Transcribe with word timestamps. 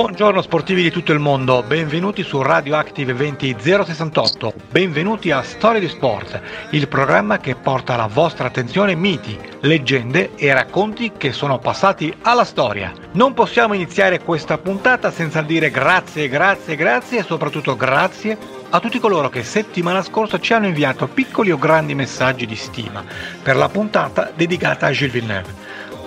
Buongiorno 0.00 0.40
sportivi 0.40 0.80
di 0.80 0.90
tutto 0.90 1.12
il 1.12 1.18
mondo, 1.18 1.62
benvenuti 1.62 2.22
su 2.22 2.40
Radioactive 2.40 3.12
20068, 3.12 4.54
benvenuti 4.70 5.30
a 5.30 5.42
Storia 5.42 5.78
di 5.78 5.90
Sport, 5.90 6.40
il 6.70 6.88
programma 6.88 7.36
che 7.36 7.54
porta 7.54 7.92
alla 7.92 8.06
vostra 8.06 8.46
attenzione 8.46 8.94
miti, 8.94 9.38
leggende 9.60 10.30
e 10.36 10.54
racconti 10.54 11.12
che 11.18 11.32
sono 11.32 11.58
passati 11.58 12.16
alla 12.22 12.44
storia. 12.44 12.94
Non 13.12 13.34
possiamo 13.34 13.74
iniziare 13.74 14.22
questa 14.22 14.56
puntata 14.56 15.10
senza 15.10 15.42
dire 15.42 15.70
grazie, 15.70 16.30
grazie, 16.30 16.76
grazie 16.76 17.18
e 17.18 17.22
soprattutto 17.22 17.76
grazie 17.76 18.38
a 18.70 18.80
tutti 18.80 18.98
coloro 18.98 19.28
che 19.28 19.44
settimana 19.44 20.02
scorsa 20.02 20.40
ci 20.40 20.54
hanno 20.54 20.68
inviato 20.68 21.08
piccoli 21.08 21.50
o 21.50 21.58
grandi 21.58 21.94
messaggi 21.94 22.46
di 22.46 22.56
stima 22.56 23.04
per 23.42 23.54
la 23.54 23.68
puntata 23.68 24.32
dedicata 24.34 24.86
a 24.86 24.92
Gilles 24.92 25.12
Villeneuve. 25.12 25.59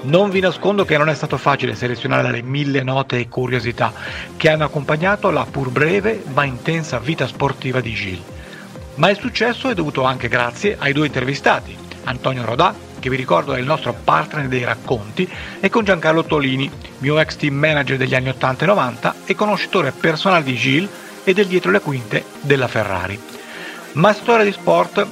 Non 0.04 0.30
vi 0.30 0.42
nascondo 0.42 0.84
che 0.84 0.98
non 0.98 1.08
è 1.08 1.14
stato 1.14 1.38
facile 1.38 1.76
selezionare 1.76 2.24
dalle 2.24 2.42
mille 2.42 2.84
note 2.84 3.20
e 3.20 3.30
curiosità 3.30 3.94
che 4.36 4.50
hanno 4.50 4.66
accompagnato 4.66 5.30
la 5.30 5.48
pur 5.50 5.70
breve 5.70 6.22
ma 6.34 6.44
intensa 6.44 7.00
vita 7.00 7.26
sportiva 7.26 7.80
di 7.80 7.94
Gilles. 7.94 8.24
Ma 8.96 9.10
il 9.10 9.18
successo 9.18 9.70
è 9.70 9.74
dovuto 9.74 10.04
anche 10.04 10.28
grazie 10.28 10.76
ai 10.78 10.92
due 10.92 11.06
intervistati, 11.06 11.78
Antonio 12.04 12.44
Rodà, 12.44 12.76
che 13.00 13.10
vi 13.10 13.16
ricordo 13.16 13.54
è 13.54 13.60
il 13.60 13.66
nostro 13.66 13.94
partner 13.94 14.50
dei 14.50 14.66
racconti, 14.66 15.28
e 15.62 15.70
con 15.70 15.86
Giancarlo 15.86 16.26
Tolini, 16.26 16.70
mio 16.98 17.18
ex 17.18 17.38
team 17.38 17.56
manager 17.56 17.96
degli 17.96 18.14
anni 18.14 18.28
80 18.28 18.66
e 18.66 18.68
90 18.68 19.16
e 19.24 19.36
conoscitore 19.36 19.94
personale 19.94 20.44
di 20.44 20.56
Gilles 20.56 20.90
e 21.24 21.34
del 21.34 21.48
dietro 21.48 21.72
le 21.72 21.80
quinte 21.80 22.26
della 22.42 22.68
Ferrari. 22.68 23.18
Ma 23.94 24.12
storia 24.12 24.44
di 24.44 24.52
sport, 24.52 25.08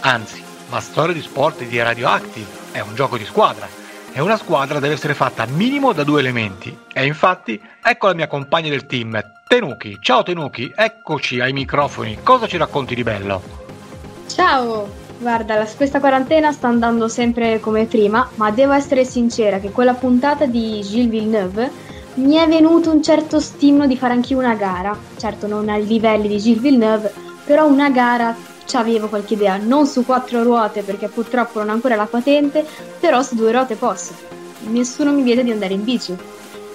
anzi, 0.00 0.42
ma 0.68 0.80
storia 0.80 1.14
di 1.14 1.22
sport 1.22 1.62
di 1.62 1.80
Radioactive 1.80 2.50
è 2.72 2.80
un 2.80 2.96
gioco 2.96 3.16
di 3.16 3.24
squadra 3.24 3.84
e 4.16 4.22
una 4.22 4.38
squadra 4.38 4.80
deve 4.80 4.94
essere 4.94 5.12
fatta 5.12 5.44
minimo 5.44 5.92
da 5.92 6.02
due 6.02 6.20
elementi. 6.20 6.74
E 6.90 7.04
infatti, 7.04 7.60
ecco 7.82 8.06
la 8.06 8.14
mia 8.14 8.26
compagna 8.26 8.70
del 8.70 8.86
team, 8.86 9.22
Tenuki. 9.46 9.98
Ciao 10.00 10.22
Tenuki, 10.22 10.72
eccoci 10.74 11.38
ai 11.38 11.52
microfoni. 11.52 12.20
Cosa 12.22 12.46
ci 12.46 12.56
racconti 12.56 12.94
di 12.94 13.02
bello? 13.02 13.42
Ciao! 14.26 14.88
Guarda, 15.18 15.62
questa 15.76 16.00
quarantena 16.00 16.50
sta 16.50 16.66
andando 16.66 17.08
sempre 17.08 17.60
come 17.60 17.84
prima, 17.84 18.26
ma 18.36 18.50
devo 18.50 18.72
essere 18.72 19.04
sincera 19.04 19.58
che 19.58 19.70
quella 19.70 19.92
puntata 19.92 20.46
di 20.46 20.80
Gilles 20.82 21.10
Villeneuve 21.10 21.70
mi 22.14 22.36
è 22.36 22.48
venuto 22.48 22.90
un 22.90 23.02
certo 23.02 23.38
stimolo 23.38 23.86
di 23.86 23.98
fare 23.98 24.14
anche 24.14 24.34
una 24.34 24.54
gara. 24.54 24.96
Certo, 25.18 25.46
non 25.46 25.68
ai 25.68 25.86
livelli 25.86 26.28
di 26.28 26.38
Gilles 26.38 26.62
Villeneuve, 26.62 27.12
però 27.44 27.66
una 27.66 27.90
gara 27.90 28.34
avevo 28.74 29.08
qualche 29.08 29.34
idea, 29.34 29.56
non 29.56 29.86
su 29.86 30.04
quattro 30.04 30.42
ruote 30.42 30.82
perché 30.82 31.08
purtroppo 31.08 31.60
non 31.60 31.70
ho 31.70 31.72
ancora 31.72 31.96
la 31.96 32.06
patente, 32.06 32.66
però 32.98 33.22
su 33.22 33.34
due 33.36 33.52
ruote 33.52 33.76
posso. 33.76 34.14
Nessuno 34.68 35.12
mi 35.12 35.22
vieta 35.22 35.42
di 35.42 35.52
andare 35.52 35.74
in 35.74 35.84
bici. 35.84 36.16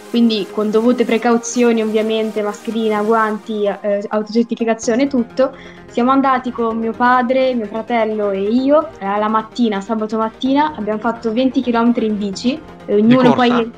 Quindi 0.09 0.45
con 0.51 0.69
dovute 0.69 1.05
precauzioni 1.05 1.81
ovviamente, 1.81 2.41
mascherina, 2.41 3.01
guanti, 3.01 3.63
eh, 3.63 4.03
autocertificazione 4.09 5.03
e 5.03 5.07
tutto, 5.07 5.55
siamo 5.87 6.11
andati 6.11 6.51
con 6.51 6.77
mio 6.77 6.91
padre, 6.91 7.53
mio 7.53 7.65
fratello 7.65 8.31
e 8.31 8.41
io 8.41 8.89
eh, 8.99 9.05
la 9.05 9.29
mattina, 9.29 9.79
sabato 9.79 10.17
mattina, 10.17 10.73
abbiamo 10.75 10.99
fatto 10.99 11.31
20 11.31 11.61
km 11.61 11.93
in 11.99 12.17
bici, 12.17 12.59
e 12.85 12.95
ognuno 12.95 13.33
poi... 13.33 13.71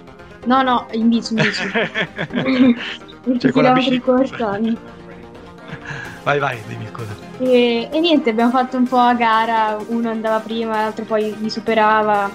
No, 0.45 0.61
no, 0.63 0.87
in 0.91 1.07
bici, 1.09 1.33
in 1.33 1.41
bici. 1.41 1.69
20 3.25 3.51
km 3.51 3.89
di 3.89 3.99
corsa. 3.99 4.59
Vai, 6.23 6.39
vai, 6.39 6.57
dimmi 6.67 6.87
scusa. 6.91 7.15
E, 7.39 7.89
e, 7.91 7.99
niente, 7.99 8.29
abbiamo 8.29 8.51
fatto 8.51 8.77
un 8.77 8.87
po' 8.87 8.97
a 8.97 9.13
gara, 9.13 9.77
uno 9.87 10.09
andava 10.09 10.39
prima, 10.39 10.81
l'altro 10.81 11.03
poi 11.03 11.35
mi 11.37 11.49
superava 11.49 12.31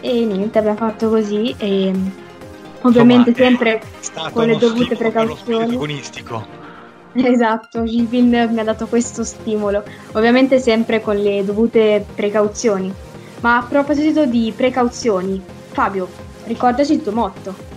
e 0.00 0.24
niente, 0.24 0.58
abbiamo 0.58 0.76
fatto 0.76 1.08
così 1.08 1.54
e 1.56 1.92
ovviamente 2.80 3.30
Insomma, 3.30 3.48
sempre 3.48 3.82
con 4.32 4.46
le 4.46 4.58
dovute 4.58 4.96
precauzioni. 4.96 5.74
agonistico. 5.74 6.60
Esatto, 7.14 7.82
Villeneuve 7.82 8.52
mi 8.52 8.60
ha 8.60 8.64
dato 8.64 8.86
questo 8.86 9.22
stimolo, 9.22 9.84
ovviamente 10.12 10.58
sempre 10.58 11.00
con 11.00 11.16
le 11.16 11.44
dovute 11.44 12.04
precauzioni. 12.14 12.92
Ma 13.40 13.58
a 13.58 13.62
proposito 13.62 14.24
di 14.24 14.52
precauzioni, 14.56 15.40
Fabio, 15.70 16.08
ricordaci 16.44 16.94
il 16.94 17.02
tuo 17.02 17.12
motto. 17.12 17.71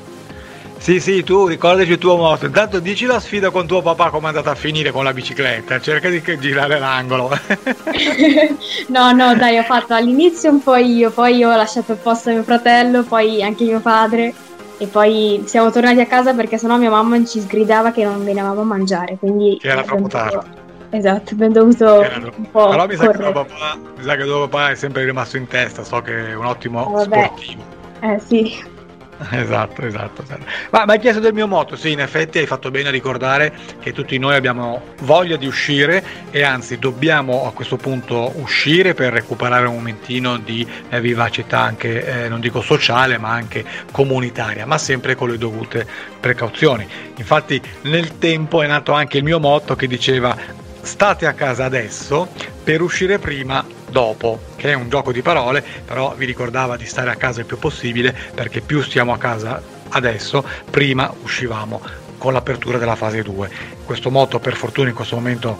Sì, 0.85 0.99
sì, 0.99 1.23
tu 1.23 1.47
ricordaci 1.47 1.93
il 1.93 1.97
tuo 1.97 2.15
motto. 2.15 2.45
Intanto 2.45 2.79
dici 2.79 3.07
la 3.07 3.19
sfida 3.19 3.49
con 3.49 3.65
tuo 3.65 3.81
papà 3.81 4.11
come 4.11 4.25
è 4.25 4.27
andata 4.27 4.51
a 4.51 4.55
finire 4.55 4.91
con 4.91 5.03
la 5.03 5.13
bicicletta. 5.13 5.79
Cerca 5.79 6.09
di 6.09 6.21
girare 6.37 6.77
l'angolo. 6.77 7.31
no, 8.89 9.11
no, 9.11 9.35
dai, 9.35 9.57
ho 9.57 9.63
fatto 9.63 9.95
all'inizio 9.95 10.51
un 10.51 10.61
po' 10.61 10.75
io, 10.75 11.09
poi 11.09 11.43
ho 11.43 11.55
lasciato 11.55 11.93
il 11.93 11.97
posto 11.97 12.29
a 12.29 12.33
mio 12.33 12.43
fratello, 12.43 13.01
poi 13.01 13.41
anche 13.41 13.63
mio 13.63 13.79
padre. 13.79 14.31
E 14.77 14.85
poi 14.85 15.41
siamo 15.47 15.71
tornati 15.71 16.01
a 16.01 16.05
casa 16.05 16.35
perché 16.35 16.59
sennò 16.59 16.77
mia 16.77 16.91
mamma 16.91 17.25
ci 17.25 17.39
sgridava 17.39 17.91
che 17.91 18.03
non 18.03 18.23
venivamo 18.23 18.61
a 18.61 18.65
mangiare. 18.65 19.17
Quindi 19.17 19.57
che 19.59 19.69
era 19.69 19.81
troppo 19.81 20.07
tardi. 20.07 20.49
Esatto, 20.91 21.33
abbiamo 21.33 21.53
dovuto 21.53 22.05
un 22.37 22.51
po'. 22.51 22.69
Però 22.69 22.85
mi 22.85 22.95
sa, 22.95 23.09
che 23.09 23.17
tuo 23.17 23.31
papà, 23.31 23.79
mi 23.97 24.03
sa 24.03 24.15
che 24.15 24.23
tuo 24.23 24.47
papà 24.47 24.69
è 24.69 24.75
sempre 24.75 25.03
rimasto 25.03 25.37
in 25.37 25.47
testa. 25.47 25.83
So 25.83 26.01
che 26.01 26.29
è 26.29 26.35
un 26.35 26.45
ottimo 26.45 26.95
eh, 26.99 27.03
sportivo. 27.05 27.63
Eh 28.01 28.21
sì. 28.23 28.73
Esatto, 29.31 29.81
esatto, 29.81 30.23
esatto. 30.23 30.45
Ma 30.71 30.85
mi 30.85 30.91
hai 30.93 30.99
chiesto 30.99 31.19
del 31.19 31.33
mio 31.33 31.47
motto, 31.47 31.75
sì, 31.75 31.91
in 31.91 31.99
effetti 31.99 32.39
hai 32.39 32.45
fatto 32.45 32.71
bene 32.71 32.89
a 32.89 32.91
ricordare 32.91 33.53
che 33.79 33.91
tutti 33.91 34.17
noi 34.17 34.35
abbiamo 34.35 34.93
voglia 35.01 35.35
di 35.35 35.45
uscire 35.45 36.03
e 36.31 36.43
anzi 36.43 36.77
dobbiamo 36.79 37.47
a 37.47 37.51
questo 37.51 37.77
punto 37.77 38.33
uscire 38.35 38.93
per 38.93 39.13
recuperare 39.13 39.67
un 39.67 39.75
momentino 39.75 40.37
di 40.37 40.67
eh, 40.89 40.99
vivacità 40.99 41.59
anche, 41.59 42.25
eh, 42.25 42.29
non 42.29 42.39
dico 42.39 42.61
sociale, 42.61 43.17
ma 43.17 43.31
anche 43.31 43.63
comunitaria, 43.91 44.65
ma 44.65 44.77
sempre 44.77 45.15
con 45.15 45.29
le 45.29 45.37
dovute 45.37 45.87
precauzioni. 46.19 46.87
Infatti 47.17 47.61
nel 47.83 48.17
tempo 48.17 48.61
è 48.61 48.67
nato 48.67 48.91
anche 48.91 49.17
il 49.17 49.23
mio 49.23 49.39
motto 49.39 49.75
che 49.75 49.87
diceva 49.87 50.35
state 50.81 51.25
a 51.25 51.33
casa 51.33 51.65
adesso 51.65 52.27
per 52.63 52.81
uscire 52.81 53.17
prima 53.17 53.63
dopo, 53.95 54.41
che 54.57 54.71
è 54.71 54.73
un 54.73 54.89
gioco 54.89 55.13
di 55.13 55.21
parole, 55.21 55.63
però 55.85 56.13
vi 56.15 56.25
ricordava 56.25 56.75
di 56.75 56.85
stare 56.85 57.11
a 57.11 57.15
casa 57.15 57.39
il 57.39 57.45
più 57.45 57.57
possibile 57.57 58.13
perché 58.33 58.59
più 58.59 58.81
stiamo 58.81 59.13
a 59.13 59.17
casa 59.17 59.61
adesso, 59.87 60.43
prima 60.69 61.13
uscivamo 61.23 61.81
con 62.17 62.33
l'apertura 62.33 62.77
della 62.77 62.97
fase 62.97 63.21
2. 63.21 63.49
Questo 63.85 64.11
motto 64.11 64.39
per 64.39 64.57
fortuna 64.57 64.89
in 64.89 64.95
questo 64.95 65.15
momento 65.15 65.57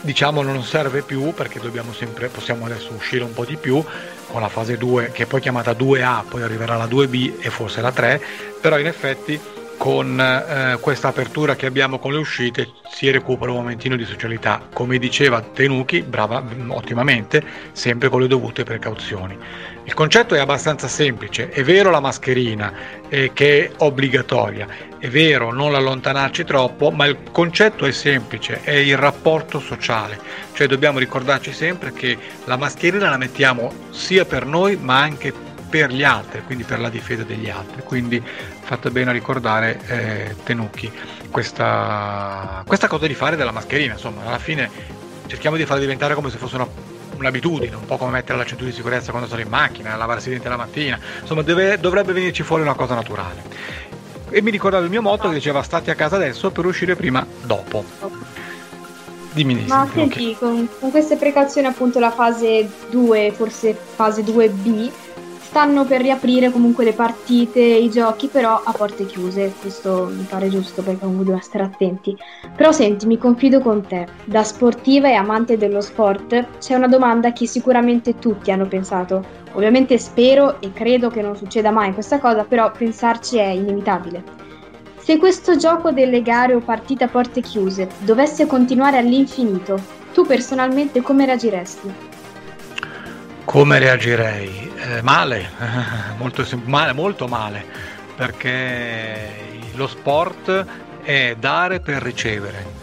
diciamo 0.00 0.40
non 0.40 0.62
serve 0.62 1.02
più 1.02 1.34
perché 1.34 1.60
dobbiamo 1.60 1.92
sempre, 1.92 2.28
possiamo 2.28 2.64
adesso 2.64 2.90
uscire 2.94 3.22
un 3.22 3.34
po' 3.34 3.44
di 3.44 3.56
più 3.56 3.84
con 4.28 4.40
la 4.40 4.48
fase 4.48 4.78
2 4.78 5.10
che 5.12 5.24
è 5.24 5.26
poi 5.26 5.42
chiamata 5.42 5.72
2A, 5.72 6.24
poi 6.26 6.40
arriverà 6.40 6.78
la 6.78 6.86
2B 6.86 7.34
e 7.38 7.50
forse 7.50 7.82
la 7.82 7.92
3, 7.92 8.18
però 8.62 8.78
in 8.78 8.86
effetti 8.86 9.38
con 9.76 10.20
eh, 10.20 10.78
questa 10.80 11.08
apertura 11.08 11.56
che 11.56 11.66
abbiamo 11.66 11.98
con 11.98 12.12
le 12.12 12.18
uscite 12.18 12.68
si 12.90 13.10
recupera 13.10 13.50
un 13.50 13.58
momentino 13.58 13.96
di 13.96 14.04
socialità, 14.04 14.68
come 14.72 14.98
diceva 14.98 15.40
Tenuki, 15.40 16.02
brava, 16.02 16.42
ottimamente, 16.68 17.42
sempre 17.72 18.08
con 18.08 18.20
le 18.20 18.26
dovute 18.26 18.64
precauzioni. 18.64 19.36
Il 19.84 19.92
concetto 19.92 20.34
è 20.34 20.38
abbastanza 20.38 20.88
semplice, 20.88 21.50
è 21.50 21.62
vero 21.62 21.90
la 21.90 22.00
mascherina 22.00 22.72
eh, 23.08 23.32
che 23.34 23.66
è 23.66 23.70
obbligatoria, 23.78 24.66
è 24.98 25.08
vero, 25.08 25.52
non 25.52 25.74
allontanarci 25.74 26.44
troppo, 26.44 26.90
ma 26.90 27.04
il 27.06 27.18
concetto 27.30 27.84
è 27.84 27.92
semplice, 27.92 28.62
è 28.62 28.72
il 28.72 28.96
rapporto 28.96 29.60
sociale, 29.60 30.18
cioè 30.54 30.66
dobbiamo 30.66 30.98
ricordarci 30.98 31.52
sempre 31.52 31.92
che 31.92 32.16
la 32.44 32.56
mascherina 32.56 33.10
la 33.10 33.18
mettiamo 33.18 33.70
sia 33.90 34.24
per 34.24 34.46
noi 34.46 34.76
ma 34.76 35.00
anche 35.00 35.32
per 35.32 35.53
gli 35.82 36.04
altri, 36.04 36.42
quindi 36.44 36.64
per 36.64 36.80
la 36.80 36.88
difesa 36.88 37.24
degli 37.24 37.50
altri, 37.50 37.82
quindi 37.82 38.22
fate 38.60 38.90
bene 38.90 39.10
a 39.10 39.12
ricordare 39.12 39.80
eh, 39.86 40.36
Tenucchi 40.44 40.90
questa, 41.30 42.62
questa 42.66 42.86
cosa 42.86 43.06
di 43.06 43.14
fare 43.14 43.36
della 43.36 43.52
mascherina, 43.52 43.94
insomma 43.94 44.24
alla 44.24 44.38
fine 44.38 44.70
cerchiamo 45.26 45.56
di 45.56 45.64
farla 45.64 45.82
diventare 45.82 46.14
come 46.14 46.30
se 46.30 46.38
fosse 46.38 46.54
una 46.56 46.92
un'abitudine, 47.16 47.76
un 47.76 47.86
po' 47.86 47.96
come 47.96 48.12
mettere 48.12 48.38
la 48.38 48.44
cintura 48.44 48.68
di 48.68 48.74
sicurezza 48.74 49.10
quando 49.10 49.28
sono 49.28 49.40
in 49.40 49.48
macchina, 49.48 49.96
lavarsi 49.96 50.28
i 50.28 50.32
denti 50.32 50.48
la 50.48 50.56
mattina, 50.56 50.98
insomma 51.20 51.42
deve, 51.42 51.78
dovrebbe 51.78 52.12
venirci 52.12 52.42
fuori 52.42 52.62
una 52.62 52.74
cosa 52.74 52.94
naturale. 52.94 53.42
E 54.30 54.42
mi 54.42 54.50
ricordavo 54.50 54.84
il 54.84 54.90
mio 54.90 55.02
motto 55.02 55.28
che 55.28 55.34
diceva 55.34 55.62
stati 55.62 55.90
a 55.90 55.94
casa 55.94 56.16
adesso 56.16 56.50
per 56.50 56.64
uscire 56.64 56.96
prima 56.96 57.24
dopo. 57.42 57.84
Dimmi, 59.32 59.64
Ma 59.66 59.88
senti, 59.92 60.36
con, 60.38 60.68
con 60.78 60.90
queste 60.92 61.16
precauzioni 61.16 61.66
appunto 61.66 61.98
la 61.98 62.12
fase 62.12 62.68
2, 62.90 63.32
forse 63.34 63.74
fase 63.74 64.22
2B, 64.22 64.90
stanno 65.54 65.84
per 65.84 66.00
riaprire 66.00 66.50
comunque 66.50 66.82
le 66.82 66.94
partite, 66.94 67.60
i 67.60 67.88
giochi, 67.88 68.26
però 68.26 68.60
a 68.64 68.72
porte 68.72 69.06
chiuse. 69.06 69.54
Questo 69.60 70.10
mi 70.12 70.26
pare 70.28 70.48
giusto 70.48 70.82
perché 70.82 70.98
comunque 70.98 71.26
dobbiamo 71.26 71.44
stare 71.44 71.62
attenti. 71.62 72.18
Però 72.56 72.72
senti, 72.72 73.06
mi 73.06 73.18
confido 73.18 73.60
con 73.60 73.86
te. 73.86 74.04
Da 74.24 74.42
sportiva 74.42 75.06
e 75.06 75.12
amante 75.12 75.56
dello 75.56 75.80
sport, 75.80 76.58
c'è 76.58 76.74
una 76.74 76.88
domanda 76.88 77.32
che 77.32 77.46
sicuramente 77.46 78.18
tutti 78.18 78.50
hanno 78.50 78.66
pensato. 78.66 79.24
Ovviamente 79.52 79.96
spero 79.96 80.60
e 80.60 80.72
credo 80.72 81.08
che 81.08 81.22
non 81.22 81.36
succeda 81.36 81.70
mai 81.70 81.94
questa 81.94 82.18
cosa, 82.18 82.42
però 82.42 82.72
pensarci 82.72 83.36
è 83.36 83.46
inevitabile. 83.46 84.24
Se 84.96 85.18
questo 85.18 85.54
gioco 85.56 85.92
delle 85.92 86.20
gare 86.20 86.54
o 86.54 86.58
partite 86.58 87.04
a 87.04 87.08
porte 87.08 87.40
chiuse 87.42 87.86
dovesse 88.00 88.46
continuare 88.46 88.98
all'infinito, 88.98 89.80
tu 90.12 90.26
personalmente 90.26 91.00
come 91.00 91.26
reagiresti? 91.26 92.13
Come 93.44 93.78
reagirei? 93.78 94.72
Eh, 94.76 95.02
male, 95.02 95.50
molto, 96.18 96.46
male, 96.64 96.92
molto 96.92 97.26
male, 97.26 97.64
perché 98.16 99.16
lo 99.74 99.86
sport 99.86 100.66
è 101.02 101.36
dare 101.38 101.80
per 101.80 102.02
ricevere 102.02 102.82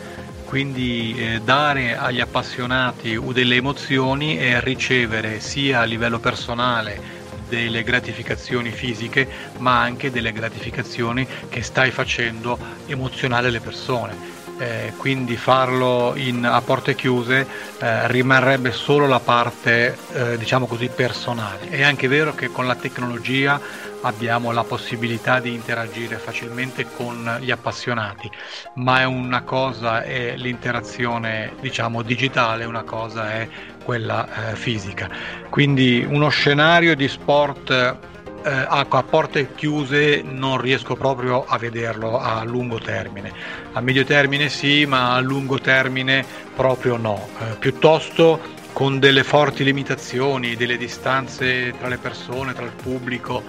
quindi 0.52 1.16
eh, 1.18 1.40
dare 1.40 1.98
agli 1.98 2.20
appassionati 2.20 3.18
delle 3.32 3.56
emozioni 3.56 4.38
e 4.38 4.60
ricevere 4.60 5.40
sia 5.40 5.80
a 5.80 5.86
livello 5.86 6.20
personale 6.20 7.00
delle 7.48 7.84
gratificazioni 7.84 8.70
fisiche 8.72 9.26
ma 9.60 9.80
anche 9.80 10.12
delle 10.12 10.34
gratificazioni 10.34 11.26
che 11.48 11.62
stai 11.62 11.92
facendo 11.92 12.58
emozionare 12.86 13.50
le 13.50 13.62
persone. 13.62 14.41
Eh, 14.62 14.94
quindi 14.96 15.38
farlo 15.38 16.14
in, 16.16 16.46
a 16.46 16.62
porte 16.62 16.94
chiuse 16.94 17.48
eh, 17.80 18.08
rimarrebbe 18.08 18.72
solo 18.72 19.08
la 19.08 19.20
parte 19.20 19.98
eh, 20.14 20.38
diciamo 20.38 20.68
così 20.68 20.88
personale. 20.88 21.68
È 21.70 21.82
anche 21.82 22.08
vero 22.08 22.36
che 22.36 22.52
con 22.52 22.68
la 22.68 22.76
tecnologia 22.76 23.60
abbiamo 24.02 24.52
la 24.52 24.64
possibilità 24.64 25.40
di 25.40 25.52
interagire 25.52 26.18
facilmente 26.18 26.86
con 26.96 27.40
gli 27.40 27.50
appassionati, 27.50 28.30
ma 28.76 29.00
è 29.00 29.04
una 29.06 29.42
cosa 29.42 30.04
è 30.04 30.36
l'interazione 30.36 31.54
diciamo 31.60 32.04
digitale, 32.04 32.64
una 32.66 32.84
cosa 32.84 33.32
è 33.32 33.50
quella 33.84 34.52
eh, 34.52 34.56
fisica. 34.56 35.10
Quindi 35.50 36.06
uno 36.08 36.30
scenario 36.30 36.96
di 36.96 37.08
sport 37.08 38.10
eh, 38.44 38.50
a, 38.50 38.86
a 38.88 39.04
porte 39.04 39.54
chiuse 39.56 40.22
non 40.24 40.60
riesco 40.60 40.96
proprio 40.96 41.46
a 41.46 41.58
vederlo 41.58 42.20
a 42.20 42.44
lungo 42.44 42.80
termine. 42.80 43.32
A 43.74 43.82
medio 43.82 44.04
termine 44.04 44.50
sì, 44.50 44.86
ma 44.86 45.14
a 45.14 45.20
lungo 45.20 45.60
termine 45.60 46.26
proprio 46.56 46.98
no. 46.98 47.28
Eh, 47.40 47.56
piuttosto 47.58 48.40
con 48.74 49.00
delle 49.00 49.24
forti 49.24 49.64
limitazioni, 49.64 50.56
delle 50.56 50.78
distanze 50.78 51.74
tra 51.78 51.88
le 51.88 51.98
persone, 51.98 52.54
tra 52.54 52.66
il 52.66 52.72
pubblico, 52.72 53.44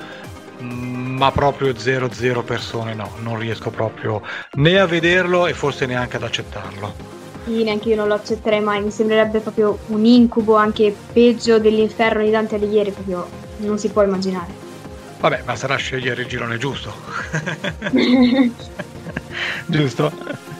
ma 0.58 1.30
proprio 1.32 1.72
0-0 1.72 2.44
persone 2.44 2.94
no, 2.94 3.10
non 3.20 3.38
riesco 3.38 3.70
proprio 3.70 4.22
né 4.54 4.78
a 4.78 4.86
vederlo 4.86 5.46
e 5.46 5.54
forse 5.54 5.86
neanche 5.86 6.16
ad 6.16 6.22
accettarlo. 6.22 7.20
Sì, 7.44 7.64
neanche 7.64 7.88
io 7.88 7.96
non 7.96 8.06
lo 8.06 8.14
accetterei 8.14 8.60
mai, 8.60 8.82
mi 8.82 8.90
sembrerebbe 8.90 9.40
proprio 9.40 9.76
un 9.86 10.04
incubo 10.04 10.54
anche 10.54 10.94
peggio 11.12 11.58
dell'inferno 11.58 12.22
di 12.22 12.30
Dante 12.30 12.54
Alighieri, 12.54 12.92
proprio 12.92 13.26
non 13.58 13.78
si 13.78 13.88
può 13.88 14.02
immaginare. 14.02 14.70
Vabbè, 15.22 15.42
ma 15.46 15.54
sarà 15.54 15.76
scegliere 15.76 16.22
il 16.22 16.26
girone 16.26 16.58
giusto. 16.58 16.92
giusto? 19.66 20.12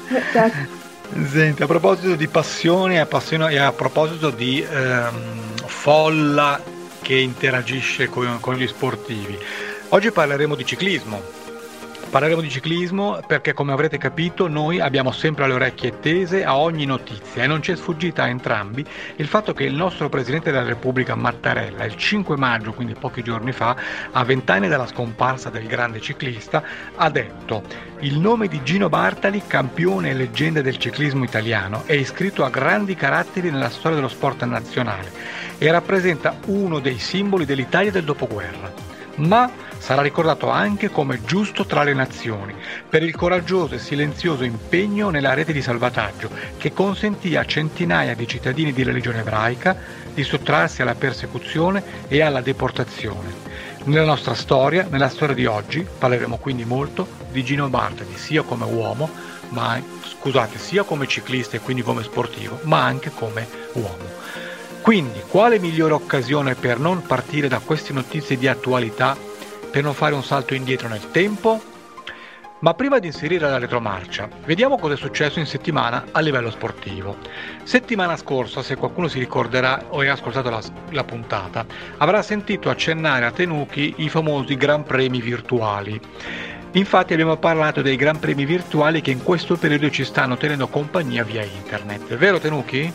Esatto. 0.08 0.80
Senti, 1.28 1.62
a 1.64 1.66
proposito 1.66 2.14
di 2.14 2.28
passione 2.28 2.94
e 2.94 3.58
a 3.58 3.72
proposito 3.72 4.30
di 4.30 4.64
ehm, 4.64 5.56
folla 5.66 6.62
che 7.02 7.16
interagisce 7.16 8.08
con, 8.08 8.38
con 8.40 8.54
gli 8.54 8.68
sportivi, 8.68 9.36
Oggi 9.94 10.10
parleremo 10.10 10.54
di 10.54 10.64
ciclismo. 10.64 11.20
Parleremo 12.12 12.42
di 12.42 12.50
ciclismo 12.50 13.20
perché, 13.26 13.54
come 13.54 13.72
avrete 13.72 13.96
capito, 13.96 14.46
noi 14.46 14.80
abbiamo 14.80 15.12
sempre 15.12 15.46
le 15.46 15.54
orecchie 15.54 15.98
tese 15.98 16.44
a 16.44 16.58
ogni 16.58 16.84
notizia 16.84 17.42
e 17.42 17.46
non 17.46 17.62
ci 17.62 17.72
è 17.72 17.74
sfuggita 17.74 18.24
a 18.24 18.28
entrambi 18.28 18.84
il 19.16 19.26
fatto 19.26 19.54
che 19.54 19.64
il 19.64 19.72
nostro 19.72 20.10
Presidente 20.10 20.50
della 20.50 20.66
Repubblica 20.66 21.14
Mattarella, 21.14 21.86
il 21.86 21.96
5 21.96 22.36
maggio, 22.36 22.74
quindi 22.74 22.92
pochi 22.92 23.22
giorni 23.22 23.52
fa, 23.52 23.74
a 24.10 24.24
vent'anni 24.24 24.68
dalla 24.68 24.86
scomparsa 24.86 25.48
del 25.48 25.66
grande 25.66 26.02
ciclista, 26.02 26.62
ha 26.96 27.08
detto 27.08 27.62
il 28.00 28.18
nome 28.18 28.46
di 28.46 28.62
Gino 28.62 28.90
Bartali, 28.90 29.44
campione 29.46 30.10
e 30.10 30.14
leggenda 30.14 30.60
del 30.60 30.76
ciclismo 30.76 31.24
italiano, 31.24 31.84
è 31.86 31.94
iscritto 31.94 32.44
a 32.44 32.50
grandi 32.50 32.94
caratteri 32.94 33.50
nella 33.50 33.70
storia 33.70 33.96
dello 33.96 34.10
sport 34.10 34.44
nazionale 34.44 35.10
e 35.56 35.70
rappresenta 35.70 36.36
uno 36.48 36.78
dei 36.78 36.98
simboli 36.98 37.46
dell'Italia 37.46 37.90
del 37.90 38.04
dopoguerra. 38.04 38.70
Ma 39.14 39.50
sarà 39.82 40.00
ricordato 40.00 40.48
anche 40.48 40.90
come 40.90 41.24
giusto 41.24 41.66
tra 41.66 41.82
le 41.82 41.92
nazioni 41.92 42.54
per 42.88 43.02
il 43.02 43.16
coraggioso 43.16 43.74
e 43.74 43.80
silenzioso 43.80 44.44
impegno 44.44 45.10
nella 45.10 45.34
rete 45.34 45.52
di 45.52 45.60
salvataggio 45.60 46.30
che 46.56 46.72
consentì 46.72 47.34
a 47.34 47.44
centinaia 47.44 48.14
di 48.14 48.28
cittadini 48.28 48.72
di 48.72 48.84
religione 48.84 49.18
ebraica 49.18 49.76
di 50.14 50.22
sottrarsi 50.22 50.82
alla 50.82 50.94
persecuzione 50.94 51.82
e 52.06 52.22
alla 52.22 52.40
deportazione. 52.40 53.50
Nella 53.84 54.04
nostra 54.04 54.34
storia, 54.34 54.86
nella 54.88 55.08
storia 55.08 55.34
di 55.34 55.46
oggi, 55.46 55.84
parleremo 55.98 56.36
quindi 56.36 56.64
molto 56.64 57.08
di 57.32 57.42
Gino 57.42 57.68
Bartali, 57.68 58.14
sia 58.14 58.42
come 58.42 58.64
uomo, 58.66 59.10
ma 59.48 59.82
scusate, 60.04 60.58
sia 60.58 60.84
come 60.84 61.08
ciclista 61.08 61.56
e 61.56 61.60
quindi 61.60 61.82
come 61.82 62.04
sportivo, 62.04 62.60
ma 62.62 62.84
anche 62.84 63.10
come 63.12 63.48
uomo. 63.72 64.20
Quindi, 64.80 65.22
quale 65.26 65.58
migliore 65.58 65.94
occasione 65.94 66.54
per 66.54 66.78
non 66.78 67.02
partire 67.02 67.48
da 67.48 67.58
queste 67.58 67.92
notizie 67.92 68.38
di 68.38 68.46
attualità 68.46 69.30
per 69.72 69.82
non 69.82 69.94
fare 69.94 70.14
un 70.14 70.22
salto 70.22 70.52
indietro 70.54 70.86
nel 70.86 71.10
tempo? 71.10 71.60
Ma 72.58 72.74
prima 72.74 72.98
di 72.98 73.06
inserire 73.06 73.48
la 73.48 73.58
retromarcia, 73.58 74.28
vediamo 74.44 74.78
cosa 74.78 74.94
è 74.94 74.96
successo 74.96 75.40
in 75.40 75.46
settimana 75.46 76.04
a 76.12 76.20
livello 76.20 76.50
sportivo. 76.50 77.16
Settimana 77.64 78.16
scorsa, 78.16 78.62
se 78.62 78.76
qualcuno 78.76 79.08
si 79.08 79.18
ricorderà 79.18 79.86
o 79.88 80.02
ha 80.02 80.12
ascoltato 80.12 80.50
la, 80.50 80.60
la 80.90 81.02
puntata, 81.02 81.64
avrà 81.96 82.22
sentito 82.22 82.70
accennare 82.70 83.24
a 83.24 83.32
Tenuki 83.32 83.94
i 83.96 84.08
famosi 84.08 84.56
Gran 84.56 84.84
Premi 84.84 85.20
virtuali. 85.20 85.98
Infatti 86.72 87.14
abbiamo 87.14 87.36
parlato 87.36 87.82
dei 87.82 87.96
Gran 87.96 88.20
Premi 88.20 88.44
virtuali 88.44 89.00
che 89.00 89.10
in 89.10 89.24
questo 89.24 89.56
periodo 89.56 89.90
ci 89.90 90.04
stanno 90.04 90.36
tenendo 90.36 90.68
compagnia 90.68 91.24
via 91.24 91.42
internet. 91.42 92.14
Vero 92.16 92.38
Tenuki? 92.38 92.92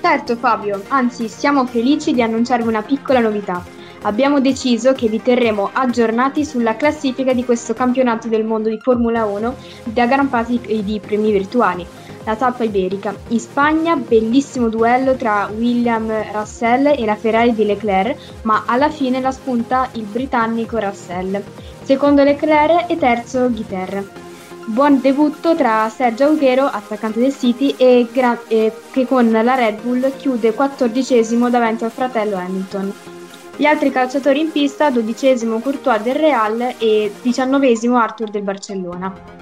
Certo 0.00 0.36
Fabio, 0.36 0.84
anzi 0.88 1.28
siamo 1.28 1.66
felici 1.66 2.14
di 2.14 2.22
annunciarvi 2.22 2.66
una 2.66 2.82
piccola 2.82 3.18
novità 3.18 3.80
abbiamo 4.02 4.40
deciso 4.40 4.92
che 4.92 5.08
vi 5.08 5.20
terremo 5.20 5.70
aggiornati 5.72 6.44
sulla 6.44 6.76
classifica 6.76 7.32
di 7.32 7.44
questo 7.44 7.74
campionato 7.74 8.28
del 8.28 8.44
mondo 8.44 8.68
di 8.68 8.78
Formula 8.78 9.24
1 9.24 9.54
da 9.84 10.06
Gran 10.06 10.28
Prati 10.28 10.60
di 10.84 11.00
premi 11.00 11.30
virtuali, 11.32 11.86
la 12.24 12.36
tappa 12.36 12.64
iberica. 12.64 13.14
In 13.28 13.40
Spagna, 13.40 13.96
bellissimo 13.96 14.68
duello 14.68 15.14
tra 15.14 15.50
William 15.54 16.10
Russell 16.32 16.86
e 16.86 17.04
la 17.04 17.16
Ferrari 17.16 17.54
di 17.54 17.64
Leclerc, 17.64 18.16
ma 18.42 18.64
alla 18.66 18.90
fine 18.90 19.20
la 19.20 19.32
spunta 19.32 19.88
il 19.92 20.04
britannico 20.04 20.78
Russell. 20.78 21.42
Secondo 21.82 22.22
Leclerc 22.22 22.90
e 22.90 22.96
terzo 22.96 23.50
Guiter. 23.50 24.20
Buon 24.64 25.00
debutto 25.00 25.56
tra 25.56 25.88
Sergio 25.88 26.26
Aguero, 26.26 26.66
attaccante 26.66 27.18
del 27.18 27.34
City, 27.34 27.74
e, 27.76 28.06
Gra- 28.12 28.40
e 28.46 28.72
che 28.92 29.06
con 29.06 29.28
la 29.28 29.54
Red 29.56 29.82
Bull 29.82 30.16
chiude 30.16 30.54
quattordicesimo 30.54 31.50
davanti 31.50 31.82
al 31.82 31.90
fratello 31.90 32.36
Hamilton. 32.36 33.11
Gli 33.56 33.66
altri 33.66 33.90
calciatori 33.90 34.40
in 34.40 34.50
pista, 34.50 34.90
dodicesimo 34.90 35.58
Courtois 35.60 36.00
del 36.02 36.14
Real 36.14 36.74
e 36.78 37.12
diciannovesimo 37.20 37.96
Arthur 37.96 38.30
del 38.30 38.42
Barcellona. 38.42 39.40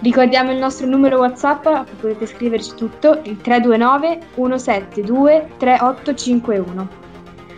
Ricordiamo 0.00 0.52
il 0.52 0.58
nostro 0.58 0.86
numero 0.86 1.18
WhatsApp, 1.18 1.64
potete 2.00 2.26
scriverci 2.26 2.74
tutto, 2.74 3.20
il 3.24 3.36
329 3.40 4.20
172 4.34 5.48
3851. 5.58 6.88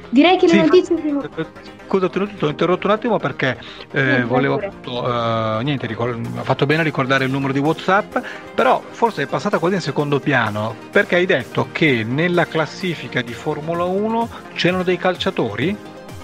Direi 0.08 0.36
che 0.38 0.46
le 0.46 0.52
sì, 0.52 0.60
notizie... 0.60 1.72
Prima... 1.86 2.08
Scusa, 2.08 2.08
ti 2.08 2.44
ho 2.44 2.48
interrotto 2.48 2.86
un 2.86 2.92
attimo 2.92 3.18
perché 3.18 3.58
eh, 3.92 4.24
volevo 4.24 4.56
appunto, 4.56 5.06
eh, 5.06 5.62
niente, 5.62 5.86
ricord- 5.86 6.26
ha 6.36 6.42
fatto 6.42 6.66
bene 6.66 6.80
a 6.80 6.84
ricordare 6.84 7.24
il 7.24 7.30
numero 7.30 7.52
di 7.52 7.58
WhatsApp, 7.58 8.16
però 8.54 8.82
forse 8.90 9.22
è 9.22 9.26
passata 9.26 9.58
quasi 9.58 9.76
in 9.76 9.80
secondo 9.80 10.20
piano 10.20 10.74
perché 10.90 11.16
hai 11.16 11.26
detto 11.26 11.68
che 11.72 12.04
nella 12.04 12.46
classifica 12.46 13.22
di 13.22 13.32
Formula 13.32 13.84
1 13.84 14.28
c'erano 14.54 14.82
dei 14.82 14.96
calciatori? 14.96 15.76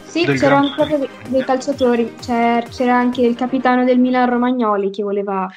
Sì, 0.04 0.24
c'erano 0.24 0.72
proprio 0.74 0.98
dei, 0.98 1.08
dei 1.28 1.44
calciatori, 1.44 2.16
c'era, 2.20 2.66
c'era 2.68 2.96
anche 2.96 3.20
il 3.22 3.36
capitano 3.36 3.84
del 3.84 3.98
Milan 3.98 4.28
Romagnoli 4.28 4.90
che 4.90 5.02
voleva 5.02 5.48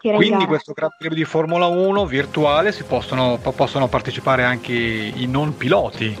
quindi 0.00 0.46
questo 0.46 0.72
Gran 0.74 0.90
Premio 0.96 1.16
di 1.16 1.24
Formula 1.24 1.66
1 1.66 2.06
virtuale 2.06 2.70
si 2.70 2.84
possono, 2.84 3.38
possono 3.54 3.88
partecipare 3.88 4.44
anche 4.44 4.72
i 4.72 5.26
non 5.26 5.56
piloti. 5.56 6.16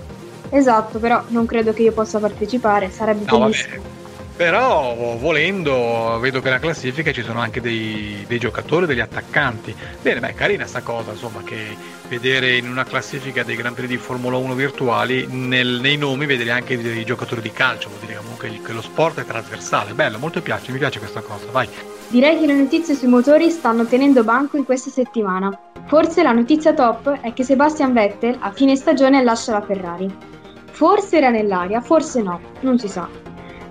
Esatto, 0.50 0.98
però 0.98 1.22
non 1.28 1.46
credo 1.46 1.72
che 1.72 1.82
io 1.82 1.92
possa 1.92 2.18
partecipare, 2.18 2.90
sarebbe 2.90 3.24
no, 3.26 3.38
bellissimo. 3.38 3.76
Vabbè. 3.76 3.96
Però 4.38 5.16
volendo, 5.18 6.16
vedo 6.20 6.38
che 6.38 6.44
nella 6.44 6.60
classifica 6.60 7.10
ci 7.10 7.24
sono 7.24 7.40
anche 7.40 7.60
dei, 7.60 8.24
dei, 8.28 8.38
giocatori, 8.38 8.86
degli 8.86 9.00
attaccanti. 9.00 9.74
Bene, 10.00 10.20
beh, 10.20 10.34
carina 10.34 10.64
sta 10.64 10.80
cosa, 10.80 11.10
insomma, 11.10 11.42
che 11.42 11.76
vedere 12.06 12.56
in 12.56 12.70
una 12.70 12.84
classifica 12.84 13.42
dei 13.42 13.56
Gran 13.56 13.74
Prix 13.74 13.88
di 13.88 13.96
Formula 13.96 14.36
1 14.36 14.54
virtuali, 14.54 15.26
nel, 15.28 15.80
nei 15.80 15.96
nomi 15.96 16.24
vedere 16.24 16.52
anche 16.52 16.80
dei 16.80 17.04
giocatori 17.04 17.40
di 17.40 17.50
calcio, 17.50 17.88
vuol 17.88 18.00
dire 18.06 18.14
comunque 18.14 18.60
che 18.64 18.72
lo 18.72 18.80
sport 18.80 19.18
è 19.18 19.24
trasversale. 19.24 19.92
Bello, 19.94 20.18
molto 20.18 20.40
piace, 20.40 20.70
mi 20.70 20.78
piace 20.78 21.00
questa 21.00 21.20
cosa, 21.20 21.46
vai. 21.50 21.68
Direi 22.06 22.38
che 22.38 22.46
le 22.46 22.54
notizie 22.54 22.94
sui 22.94 23.08
motori 23.08 23.50
stanno 23.50 23.86
tenendo 23.86 24.22
banco 24.22 24.56
in 24.56 24.64
questa 24.64 24.90
settimana. 24.90 25.50
Forse 25.86 26.22
la 26.22 26.30
notizia 26.30 26.72
top 26.74 27.22
è 27.22 27.32
che 27.32 27.42
Sebastian 27.42 27.92
Vettel 27.92 28.36
a 28.38 28.52
fine 28.52 28.76
stagione 28.76 29.24
lascia 29.24 29.50
la 29.50 29.62
Ferrari. 29.62 30.37
Forse 30.78 31.16
era 31.16 31.30
nell'aria, 31.30 31.80
forse 31.80 32.22
no, 32.22 32.38
non 32.60 32.78
si 32.78 32.86
sa. 32.86 33.08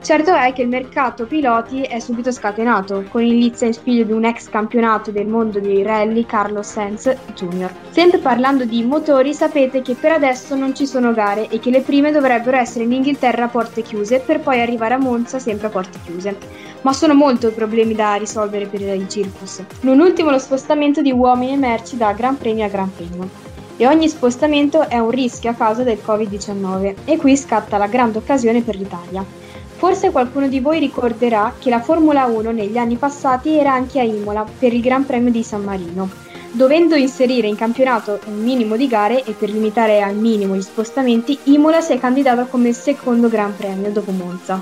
Certo 0.01 0.33
è 0.33 0.51
che 0.51 0.63
il 0.63 0.67
mercato 0.67 1.25
piloti 1.25 1.83
è 1.83 1.99
subito 1.99 2.33
scatenato, 2.33 3.05
con 3.09 3.23
in 3.23 3.39
lizza 3.39 3.65
il 3.65 3.75
figlio 3.75 4.03
di 4.03 4.11
un 4.11 4.25
ex 4.25 4.49
campionato 4.49 5.09
del 5.11 5.25
mondo 5.25 5.61
dei 5.61 5.83
rally, 5.83 6.25
Carlos 6.25 6.67
Sainz 6.67 7.09
Jr. 7.33 7.71
Sempre 7.91 8.17
parlando 8.17 8.65
di 8.65 8.83
motori, 8.83 9.33
sapete 9.33 9.81
che 9.81 9.95
per 9.95 10.11
adesso 10.11 10.53
non 10.55 10.75
ci 10.75 10.85
sono 10.85 11.13
gare 11.13 11.47
e 11.47 11.59
che 11.59 11.69
le 11.69 11.79
prime 11.79 12.11
dovrebbero 12.11 12.57
essere 12.57 12.83
in 12.83 12.91
Inghilterra 12.91 13.45
a 13.45 13.47
porte 13.47 13.83
chiuse 13.83 14.19
per 14.19 14.41
poi 14.41 14.59
arrivare 14.59 14.95
a 14.95 14.99
Monza 14.99 15.39
sempre 15.39 15.67
a 15.67 15.69
porte 15.69 15.99
chiuse. 16.03 16.37
Ma 16.81 16.91
sono 16.91 17.13
molto 17.13 17.47
i 17.47 17.53
problemi 17.53 17.93
da 17.95 18.15
risolvere 18.15 18.65
per 18.65 18.81
il 18.81 19.07
circus. 19.07 19.63
Non 19.79 20.01
ultimo 20.01 20.29
lo 20.29 20.39
spostamento 20.39 21.01
di 21.01 21.13
uomini 21.13 21.53
e 21.53 21.57
merci 21.57 21.95
da 21.95 22.11
Gran 22.11 22.37
Premio 22.37 22.65
a 22.65 22.67
Gran 22.67 22.93
Premio 22.93 23.46
e 23.77 23.87
ogni 23.87 24.09
spostamento 24.09 24.89
è 24.89 24.97
un 24.97 25.11
rischio 25.11 25.51
a 25.51 25.53
causa 25.53 25.83
del 25.83 25.99
Covid-19 26.05 26.95
e 27.05 27.17
qui 27.17 27.37
scatta 27.37 27.77
la 27.77 27.87
grande 27.87 28.17
occasione 28.17 28.61
per 28.61 28.75
l'Italia. 28.75 29.23
Forse 29.77 30.09
qualcuno 30.09 30.47
di 30.47 30.59
voi 30.59 30.79
ricorderà 30.79 31.53
che 31.59 31.69
la 31.69 31.79
Formula 31.79 32.25
1 32.25 32.51
negli 32.51 32.77
anni 32.77 32.95
passati 32.95 33.55
era 33.55 33.73
anche 33.73 33.99
a 33.99 34.03
Imola 34.03 34.43
per 34.57 34.73
il 34.73 34.81
Gran 34.81 35.05
Premio 35.05 35.31
di 35.31 35.43
San 35.43 35.63
Marino. 35.63 36.09
Dovendo 36.49 36.95
inserire 36.95 37.47
in 37.47 37.55
campionato 37.55 38.19
un 38.25 38.41
minimo 38.41 38.75
di 38.75 38.87
gare 38.87 39.23
e 39.23 39.33
per 39.33 39.51
limitare 39.51 40.01
al 40.01 40.15
minimo 40.15 40.55
gli 40.55 40.61
spostamenti, 40.61 41.37
Imola 41.43 41.81
si 41.81 41.93
è 41.93 41.99
candidata 41.99 42.45
come 42.45 42.73
secondo 42.73 43.29
Gran 43.29 43.55
Premio 43.55 43.91
dopo 43.91 44.09
Monza. 44.11 44.59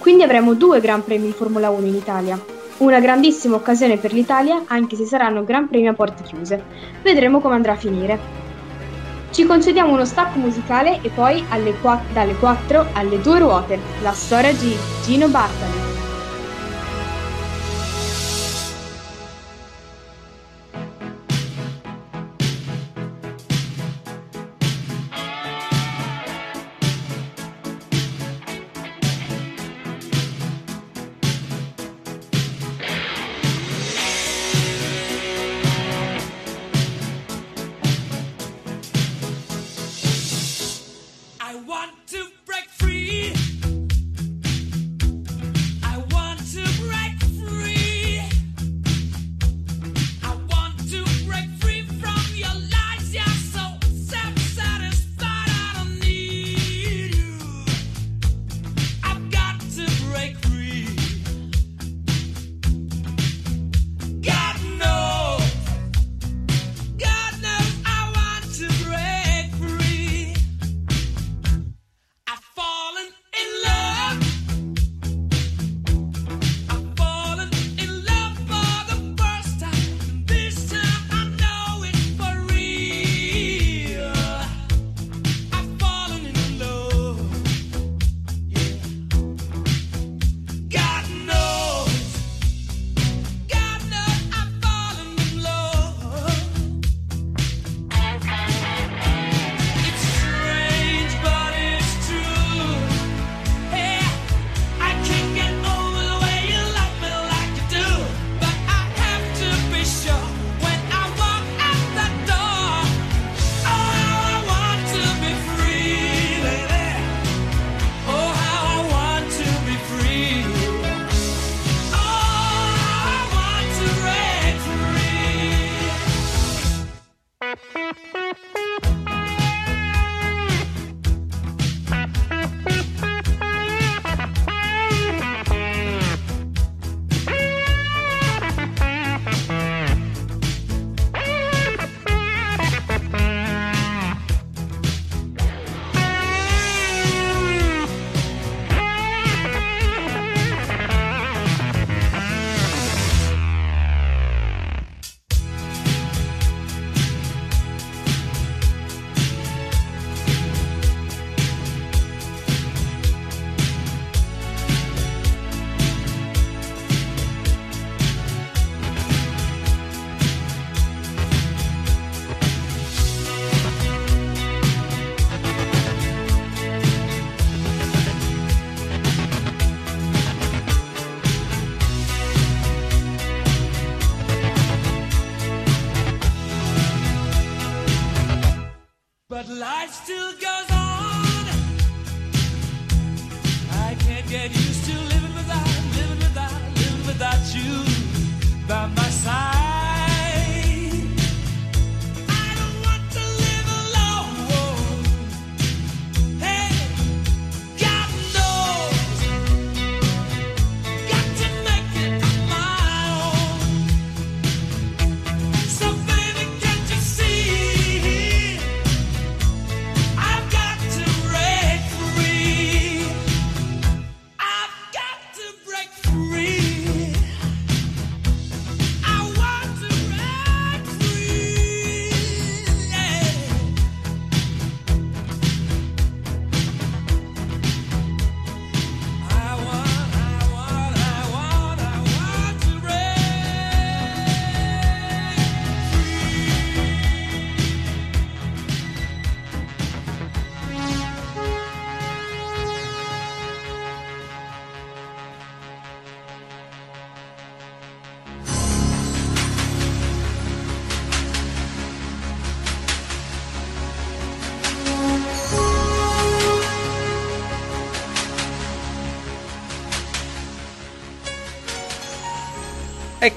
Quindi 0.00 0.24
avremo 0.24 0.54
due 0.54 0.80
Gran 0.80 1.04
Premi 1.04 1.26
di 1.26 1.32
Formula 1.32 1.70
1 1.70 1.86
in 1.86 1.94
Italia. 1.94 2.40
Una 2.78 2.98
grandissima 2.98 3.54
occasione 3.54 3.98
per 3.98 4.12
l'Italia, 4.12 4.64
anche 4.66 4.96
se 4.96 5.04
saranno 5.04 5.44
Gran 5.44 5.68
Premi 5.68 5.86
a 5.86 5.94
porte 5.94 6.24
chiuse. 6.24 6.60
Vedremo 7.02 7.40
come 7.40 7.54
andrà 7.54 7.72
a 7.72 7.76
finire. 7.76 8.45
Ci 9.36 9.44
concediamo 9.44 9.92
uno 9.92 10.06
stacco 10.06 10.38
musicale 10.38 11.02
e 11.02 11.10
poi 11.10 11.44
qua- 11.78 12.02
dalle 12.08 12.36
4 12.36 12.88
alle 12.94 13.20
2 13.20 13.38
ruote, 13.38 13.78
la 14.00 14.12
storia 14.12 14.54
di 14.54 14.74
Gino 15.04 15.28
Bartali. 15.28 15.85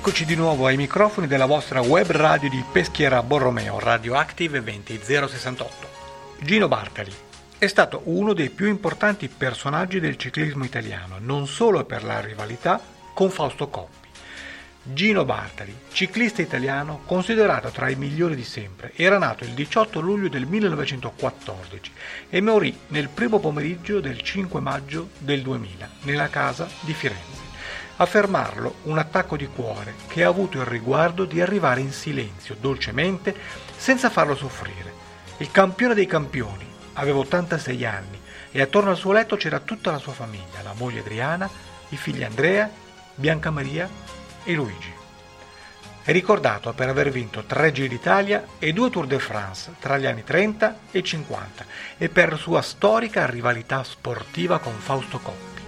Eccoci 0.09 0.25
di 0.25 0.35
nuovo 0.35 0.65
ai 0.65 0.75
microfoni 0.75 1.27
della 1.27 1.45
vostra 1.45 1.81
web 1.81 2.09
radio 2.09 2.49
di 2.49 2.63
Peschiera 2.71 3.21
Borromeo, 3.21 3.77
Radioactive 3.77 4.59
20068. 4.59 5.87
Gino 6.39 6.67
Bartali 6.67 7.13
è 7.59 7.67
stato 7.67 8.01
uno 8.05 8.33
dei 8.33 8.49
più 8.49 8.65
importanti 8.65 9.27
personaggi 9.27 9.99
del 9.99 10.17
ciclismo 10.17 10.63
italiano, 10.63 11.17
non 11.19 11.45
solo 11.45 11.85
per 11.85 12.03
la 12.03 12.21
rivalità 12.21 12.81
con 13.13 13.29
Fausto 13.29 13.67
Coppi. 13.67 14.07
Gino 14.81 15.25
Bartali, 15.25 15.77
ciclista 15.91 16.41
italiano 16.41 17.01
considerato 17.05 17.69
tra 17.69 17.87
i 17.87 17.95
migliori 17.95 18.35
di 18.35 18.43
sempre, 18.43 18.93
era 18.95 19.19
nato 19.19 19.43
il 19.43 19.51
18 19.51 19.99
luglio 19.99 20.27
del 20.27 20.47
1914 20.47 21.91
e 22.31 22.41
morì 22.41 22.75
nel 22.87 23.09
primo 23.09 23.37
pomeriggio 23.37 23.99
del 23.99 24.19
5 24.23 24.59
maggio 24.59 25.09
del 25.19 25.43
2000 25.43 25.87
nella 26.01 26.29
casa 26.29 26.67
di 26.79 26.93
Firenze. 26.95 27.48
A 28.01 28.05
fermarlo 28.05 28.75
un 28.83 28.97
attacco 28.97 29.35
di 29.35 29.47
cuore 29.47 29.93
che 30.07 30.23
ha 30.23 30.29
avuto 30.29 30.57
il 30.57 30.65
riguardo 30.65 31.25
di 31.25 31.41
arrivare 31.41 31.81
in 31.81 31.91
silenzio, 31.91 32.55
dolcemente, 32.57 33.35
senza 33.75 34.09
farlo 34.09 34.37
soffrire. 34.37 34.93
Il 35.39 35.51
campione 35.51 35.93
dei 35.93 36.05
campioni 36.05 36.65
aveva 36.93 37.19
86 37.19 37.85
anni 37.85 38.17
e 38.51 38.61
attorno 38.61 38.91
al 38.91 38.95
suo 38.95 39.11
letto 39.11 39.35
c'era 39.35 39.59
tutta 39.59 39.91
la 39.91 39.97
sua 39.97 40.13
famiglia, 40.13 40.61
la 40.63 40.71
moglie 40.77 41.01
Adriana, 41.01 41.49
i 41.89 41.97
figli 41.97 42.23
Andrea, 42.23 42.71
Bianca 43.15 43.51
Maria 43.51 43.89
e 44.45 44.53
Luigi. 44.53 44.93
È 46.01 46.13
ricordato 46.13 46.71
per 46.71 46.87
aver 46.87 47.09
vinto 47.11 47.43
tre 47.43 47.73
Giri 47.73 47.89
d'Italia 47.89 48.45
e 48.59 48.71
due 48.71 48.89
Tour 48.89 49.07
de 49.07 49.19
France 49.19 49.73
tra 49.77 49.97
gli 49.97 50.05
anni 50.05 50.23
30 50.23 50.79
e 50.91 51.03
50 51.03 51.65
e 51.97 52.07
per 52.07 52.37
sua 52.37 52.61
storica 52.61 53.25
rivalità 53.25 53.83
sportiva 53.83 54.59
con 54.59 54.73
Fausto 54.75 55.19
Coppi 55.19 55.58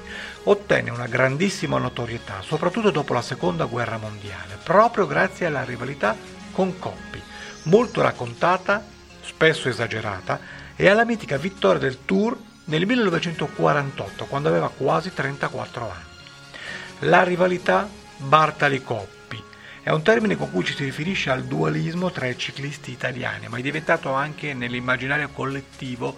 ottenne 0.43 0.89
una 0.89 1.07
grandissima 1.07 1.77
notorietà, 1.77 2.41
soprattutto 2.41 2.89
dopo 2.89 3.13
la 3.13 3.21
seconda 3.21 3.65
guerra 3.65 3.97
mondiale, 3.97 4.57
proprio 4.63 5.05
grazie 5.07 5.45
alla 5.45 5.63
rivalità 5.63 6.15
con 6.51 6.79
Coppi, 6.79 7.21
molto 7.63 8.01
raccontata, 8.01 8.83
spesso 9.21 9.69
esagerata, 9.69 10.39
e 10.75 10.87
alla 10.89 11.05
mitica 11.05 11.37
vittoria 11.37 11.79
del 11.79 12.05
Tour 12.05 12.37
nel 12.65 12.85
1948, 12.85 14.25
quando 14.25 14.49
aveva 14.49 14.69
quasi 14.69 15.13
34 15.13 15.91
anni. 15.91 17.09
La 17.09 17.23
rivalità 17.23 17.87
Bartali-Coppi 18.17 19.43
è 19.83 19.89
un 19.89 20.03
termine 20.03 20.35
con 20.35 20.51
cui 20.51 20.63
ci 20.63 20.75
si 20.75 20.83
riferisce 20.83 21.31
al 21.31 21.43
dualismo 21.45 22.11
tra 22.11 22.27
i 22.27 22.37
ciclisti 22.37 22.91
italiani, 22.91 23.47
ma 23.47 23.57
è 23.57 23.61
diventato 23.61 24.13
anche 24.13 24.53
nell'immaginario 24.53 25.29
collettivo 25.29 26.15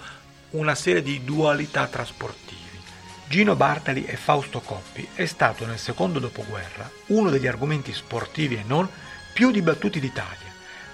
una 0.52 0.76
serie 0.76 1.02
di 1.02 1.24
dualità 1.24 1.88
trasportive. 1.88 2.63
Gino 3.28 3.56
Bartali 3.56 4.06
e 4.06 4.16
Fausto 4.16 4.60
Coppi 4.60 5.08
è 5.16 5.26
stato 5.26 5.66
nel 5.66 5.80
secondo 5.80 6.20
dopoguerra 6.20 6.90
uno 7.08 7.30
degli 7.30 7.48
argomenti 7.48 7.94
sportivi 7.94 8.56
e 8.56 8.64
non 8.66 8.88
più 9.34 9.50
dibattuti 9.50 10.00
d'Italia. 10.00 10.52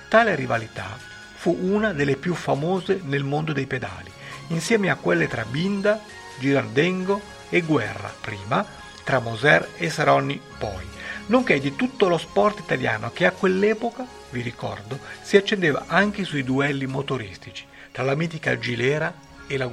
Tale 0.08 0.36
rivalità 0.36 0.98
fu 1.36 1.58
una 1.60 1.92
delle 1.92 2.16
più 2.16 2.34
famose 2.34 3.02
nel 3.04 3.24
mondo 3.24 3.52
dei 3.52 3.66
pedali, 3.66 4.12
insieme 4.48 4.90
a 4.90 4.96
quelle 4.96 5.28
tra 5.28 5.44
Binda, 5.44 6.02
Girardengo 6.40 7.22
e 7.50 7.62
Guerra 7.62 8.14
prima, 8.22 8.66
tra 9.04 9.20
Moser 9.20 9.70
e 9.78 9.90
Saronni 9.90 10.40
poi, 10.58 10.86
nonché 11.28 11.60
di 11.60 11.76
tutto 11.76 12.08
lo 12.08 12.18
sport 12.18 12.60
italiano 12.60 13.12
che 13.12 13.26
a 13.26 13.32
quell'epoca, 13.32 14.06
vi 14.30 14.42
ricordo, 14.42 15.00
si 15.22 15.36
accendeva 15.36 15.86
anche 15.88 16.24
sui 16.24 16.44
duelli 16.44 16.86
motoristici 16.86 17.66
tra 17.92 18.04
la 18.04 18.16
mitica 18.16 18.58
Gilera 18.58 19.14
e 19.48 19.58
la 19.58 19.66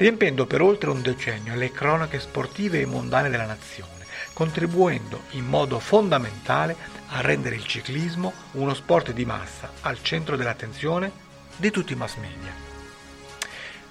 Guzzi 0.00 0.08
riempiendo 0.08 0.46
per 0.46 0.62
oltre 0.62 0.88
un 0.88 1.02
decennio 1.02 1.54
le 1.54 1.72
cronache 1.72 2.20
sportive 2.20 2.80
e 2.80 2.86
mondane 2.86 3.28
della 3.28 3.44
nazione, 3.44 4.06
contribuendo 4.32 5.24
in 5.32 5.44
modo 5.44 5.78
fondamentale 5.78 6.74
a 7.08 7.20
rendere 7.20 7.56
il 7.56 7.66
ciclismo 7.66 8.32
uno 8.52 8.72
sport 8.72 9.12
di 9.12 9.26
massa 9.26 9.70
al 9.82 10.02
centro 10.02 10.36
dell'attenzione 10.36 11.12
di 11.54 11.70
tutti 11.70 11.92
i 11.92 11.96
mass 11.96 12.16
media. 12.16 12.50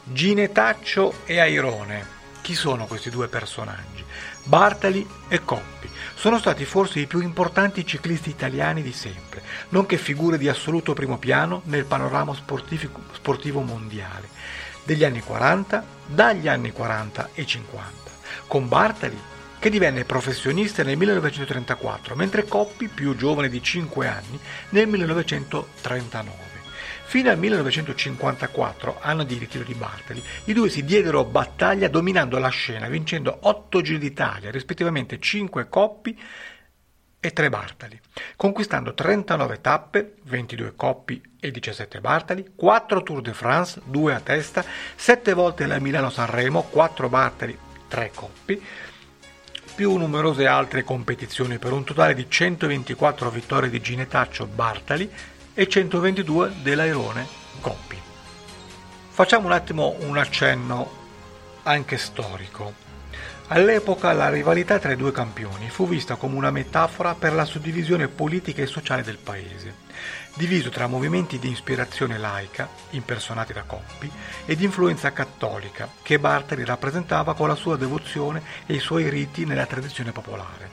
Ginetaccio 0.04 1.14
e 1.26 1.40
Airone. 1.40 2.18
Chi 2.42 2.56
sono 2.56 2.88
questi 2.88 3.12
due 3.12 3.28
personaggi? 3.28 4.04
Bartali 4.46 5.08
e 5.28 5.44
Coppi 5.44 5.88
sono 6.16 6.40
stati 6.40 6.66
forse 6.66 7.00
i 7.00 7.06
più 7.06 7.22
importanti 7.22 7.86
ciclisti 7.86 8.32
italiani 8.32 8.82
di 8.82 8.94
sempre, 8.94 9.44
nonché 9.70 9.98
figure 9.98 10.40
di 10.40 10.50
assoluto 10.50 10.94
primo 10.94 11.20
piano 11.20 11.62
nel 11.66 11.86
panorama 11.86 12.34
sportivo 12.34 13.62
mondiale 13.62 14.59
degli 14.90 15.04
anni 15.04 15.22
40, 15.22 15.86
dagli 16.08 16.48
anni 16.48 16.72
40 16.72 17.30
e 17.36 17.46
50, 17.46 18.12
con 18.48 18.68
Bartali 18.68 19.22
che 19.60 19.70
divenne 19.70 20.04
professionista 20.04 20.82
nel 20.82 20.98
1934, 20.98 22.16
mentre 22.16 22.48
Coppi, 22.48 22.88
più 22.88 23.16
giovane 23.16 23.50
di 23.50 23.62
5 23.62 24.08
anni, 24.08 24.40
nel 24.70 24.88
1939. 24.88 26.34
Fino 27.04 27.30
al 27.30 27.38
1954, 27.38 28.98
anno 29.00 29.24
di 29.24 29.38
ritiro 29.38 29.64
di 29.64 29.76
Bartali, 29.76 30.24
i 30.46 30.54
due 30.54 30.70
si 30.70 30.84
diedero 30.84 31.24
battaglia 31.24 31.88
dominando 31.88 32.40
la 32.40 32.50
scena, 32.50 32.88
vincendo 32.88 33.38
8 33.42 33.82
Giri 33.82 34.00
d'Italia, 34.00 34.50
rispettivamente 34.50 35.20
5 35.20 35.70
Coppi 35.70 36.20
e 37.20 37.34
3 37.34 37.50
Bartali, 37.50 38.00
conquistando 38.36 38.94
39 38.94 39.62
tappe, 39.62 40.14
22 40.24 40.74
Coppi 40.76 41.22
e 41.40 41.52
17 41.52 42.00
Bartali, 42.00 42.52
4 42.56 43.04
Tour 43.04 43.22
de 43.22 43.34
France, 43.34 43.82
2 43.84 44.14
a 44.14 44.20
testa, 44.20 44.64
7 44.96 45.34
volte 45.34 45.66
la 45.66 45.80
Milano-Sanremo, 45.80 46.64
4 46.64 47.10
Bartali, 47.10 47.58
3 47.88 48.12
Coppi, 48.14 48.64
più 49.76 49.96
numerose 49.96 50.46
altre 50.46 50.84
competizioni 50.84 51.58
per 51.58 51.72
un 51.72 51.84
totale 51.84 52.14
di 52.14 52.30
124 52.30 53.30
vittorie 53.30 53.70
di 53.70 53.82
Ginetaccio 53.82 54.46
Bartali 54.46 55.10
e 55.54 55.68
122 55.68 56.54
dell'Airone 56.62 57.26
Coppi. 57.62 57.98
Facciamo 59.10 59.48
un 59.48 59.54
attimo 59.54 59.96
un 60.00 60.18
accenno 60.18 60.90
anche 61.64 61.98
storico. 61.98 62.89
All'epoca 63.52 64.14
la 64.14 64.30
rivalità 64.30 64.78
tra 64.78 64.92
i 64.92 64.96
due 64.96 65.12
campioni 65.12 65.72
fu 65.72 65.88
vista 65.88 66.18
come 66.18 66.36
una 66.36 66.52
metafora 66.52 67.16
per 67.16 67.34
la 67.34 67.46
suddivisione 67.46 68.08
politica 68.08 68.62
e 68.62 68.68
sociale 68.68 69.02
del 69.02 69.18
paese, 69.18 69.74
diviso 70.36 70.70
tra 70.70 70.86
movimenti 70.86 71.40
di 71.40 71.50
ispirazione 71.50 72.20
laica, 72.20 72.70
impersonati 72.92 73.52
da 73.52 73.64
Coppi, 73.64 74.08
e 74.46 74.56
di 74.56 74.66
influenza 74.66 75.12
cattolica, 75.14 75.90
che 76.04 76.20
Bartali 76.20 76.64
rappresentava 76.64 77.34
con 77.34 77.48
la 77.48 77.56
sua 77.56 77.76
devozione 77.76 78.44
e 78.68 78.76
i 78.76 78.80
suoi 78.80 79.10
riti 79.10 79.46
nella 79.46 79.66
tradizione 79.66 80.12
popolare. 80.12 80.70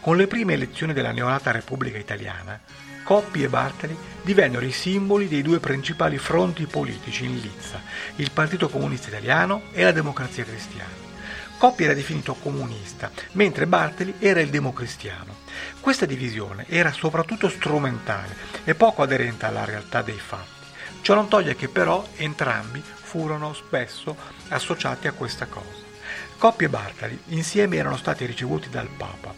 Con 0.00 0.16
le 0.16 0.26
prime 0.28 0.54
elezioni 0.54 0.94
della 0.94 1.12
neonata 1.12 1.50
Repubblica 1.50 1.98
Italiana, 1.98 2.58
Coppi 3.02 3.42
e 3.42 3.50
Bartali 3.50 3.94
divennero 4.22 4.64
i 4.64 4.72
simboli 4.72 5.28
dei 5.28 5.42
due 5.42 5.60
principali 5.60 6.16
fronti 6.16 6.64
politici 6.64 7.26
in 7.26 7.38
lizza, 7.38 7.82
il 8.16 8.30
Partito 8.30 8.70
Comunista 8.70 9.08
Italiano 9.08 9.64
e 9.72 9.82
la 9.82 9.92
Democrazia 9.92 10.42
Cristiana. 10.42 11.05
Coppi 11.58 11.84
era 11.84 11.94
definito 11.94 12.34
comunista, 12.34 13.10
mentre 13.32 13.66
Bartoli 13.66 14.16
era 14.18 14.40
il 14.40 14.50
democristiano. 14.50 15.36
Questa 15.80 16.04
divisione 16.04 16.66
era 16.68 16.92
soprattutto 16.92 17.48
strumentale 17.48 18.36
e 18.64 18.74
poco 18.74 19.02
aderente 19.02 19.46
alla 19.46 19.64
realtà 19.64 20.02
dei 20.02 20.18
fatti. 20.18 20.66
Ciò 21.00 21.14
non 21.14 21.28
toglie 21.28 21.56
che 21.56 21.68
però 21.68 22.06
entrambi 22.16 22.82
furono 22.82 23.54
spesso 23.54 24.14
associati 24.48 25.06
a 25.06 25.12
questa 25.12 25.46
cosa. 25.46 25.84
Coppi 26.36 26.64
e 26.64 26.68
Bartali 26.68 27.18
insieme 27.28 27.76
erano 27.76 27.96
stati 27.96 28.26
ricevuti 28.26 28.68
dal 28.68 28.88
Papa. 28.88 29.34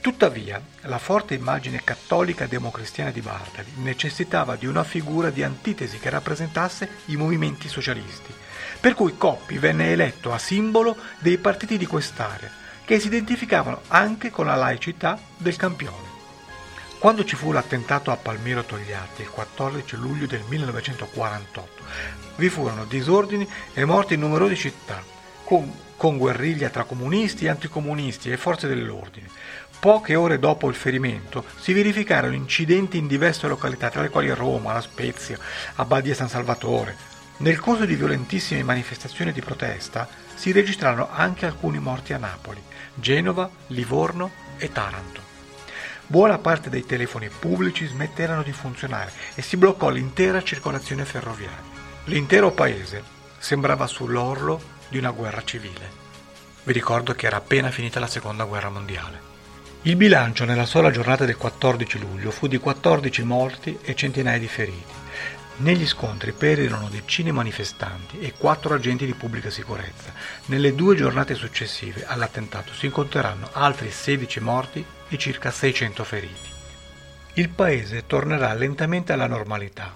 Tuttavia, 0.00 0.60
la 0.82 0.98
forte 0.98 1.34
immagine 1.34 1.84
cattolica 1.84 2.46
democristiana 2.46 3.12
di 3.12 3.20
Bartali 3.20 3.70
necessitava 3.76 4.56
di 4.56 4.66
una 4.66 4.82
figura 4.82 5.30
di 5.30 5.44
antitesi 5.44 5.98
che 5.98 6.10
rappresentasse 6.10 6.88
i 7.06 7.16
movimenti 7.16 7.68
socialisti 7.68 8.43
per 8.84 8.92
cui 8.92 9.16
Coppi 9.16 9.56
venne 9.56 9.92
eletto 9.92 10.30
a 10.30 10.36
simbolo 10.36 10.94
dei 11.20 11.38
partiti 11.38 11.78
di 11.78 11.86
quest'area, 11.86 12.50
che 12.84 13.00
si 13.00 13.06
identificavano 13.06 13.80
anche 13.88 14.28
con 14.28 14.44
la 14.44 14.56
laicità 14.56 15.18
del 15.38 15.56
campione. 15.56 16.06
Quando 16.98 17.24
ci 17.24 17.34
fu 17.34 17.50
l'attentato 17.50 18.10
a 18.10 18.16
Palmiro 18.16 18.62
Togliatti 18.62 19.22
il 19.22 19.30
14 19.30 19.96
luglio 19.96 20.26
del 20.26 20.42
1948, 20.46 21.82
vi 22.36 22.50
furono 22.50 22.84
disordini 22.84 23.48
e 23.72 23.86
morti 23.86 24.12
in 24.14 24.20
numerose 24.20 24.54
città, 24.54 25.02
con, 25.44 25.72
con 25.96 26.18
guerriglia 26.18 26.68
tra 26.68 26.84
comunisti, 26.84 27.48
anticomunisti 27.48 28.30
e 28.30 28.36
forze 28.36 28.68
dell'ordine. 28.68 29.30
Poche 29.80 30.14
ore 30.14 30.38
dopo 30.38 30.68
il 30.68 30.74
ferimento 30.74 31.42
si 31.58 31.72
verificarono 31.72 32.34
incidenti 32.34 32.98
in 32.98 33.06
diverse 33.06 33.46
località, 33.46 33.88
tra 33.88 34.02
le 34.02 34.10
quali 34.10 34.28
Roma, 34.28 34.74
La 34.74 34.82
Spezia, 34.82 35.38
Abbadia 35.76 36.14
San 36.14 36.28
Salvatore, 36.28 37.12
nel 37.38 37.58
corso 37.58 37.84
di 37.84 37.96
violentissime 37.96 38.62
manifestazioni 38.62 39.32
di 39.32 39.40
protesta 39.40 40.08
si 40.34 40.52
registrarono 40.52 41.08
anche 41.10 41.46
alcuni 41.46 41.78
morti 41.78 42.12
a 42.12 42.18
Napoli, 42.18 42.62
Genova, 42.94 43.50
Livorno 43.68 44.30
e 44.56 44.70
Taranto. 44.70 45.20
Buona 46.06 46.38
parte 46.38 46.70
dei 46.70 46.86
telefoni 46.86 47.28
pubblici 47.28 47.86
smetterono 47.86 48.42
di 48.42 48.52
funzionare 48.52 49.10
e 49.34 49.42
si 49.42 49.56
bloccò 49.56 49.88
l'intera 49.88 50.42
circolazione 50.42 51.04
ferroviaria. 51.04 51.72
L'intero 52.04 52.52
paese 52.52 53.02
sembrava 53.38 53.86
sull'orlo 53.86 54.62
di 54.88 54.98
una 54.98 55.10
guerra 55.10 55.42
civile. 55.42 56.02
Vi 56.62 56.72
ricordo 56.72 57.14
che 57.14 57.26
era 57.26 57.38
appena 57.38 57.70
finita 57.70 57.98
la 57.98 58.06
seconda 58.06 58.44
guerra 58.44 58.68
mondiale. 58.68 59.32
Il 59.82 59.96
bilancio 59.96 60.44
nella 60.44 60.66
sola 60.66 60.90
giornata 60.90 61.24
del 61.24 61.36
14 61.36 61.98
luglio 61.98 62.30
fu 62.30 62.46
di 62.46 62.58
14 62.58 63.22
morti 63.24 63.78
e 63.82 63.94
centinaia 63.94 64.38
di 64.38 64.48
feriti. 64.48 64.93
Negli 65.56 65.86
scontri 65.86 66.32
perirono 66.32 66.88
decine 66.88 67.30
manifestanti 67.30 68.18
e 68.18 68.32
quattro 68.36 68.74
agenti 68.74 69.06
di 69.06 69.14
pubblica 69.14 69.50
sicurezza. 69.50 70.12
Nelle 70.46 70.74
due 70.74 70.96
giornate 70.96 71.36
successive 71.36 72.04
all'attentato 72.06 72.72
si 72.72 72.86
incontreranno 72.86 73.50
altri 73.52 73.92
16 73.92 74.40
morti 74.40 74.84
e 75.08 75.16
circa 75.16 75.52
600 75.52 76.02
feriti. 76.02 76.48
Il 77.34 77.50
paese 77.50 78.04
tornerà 78.04 78.52
lentamente 78.54 79.12
alla 79.12 79.28
normalità. 79.28 79.94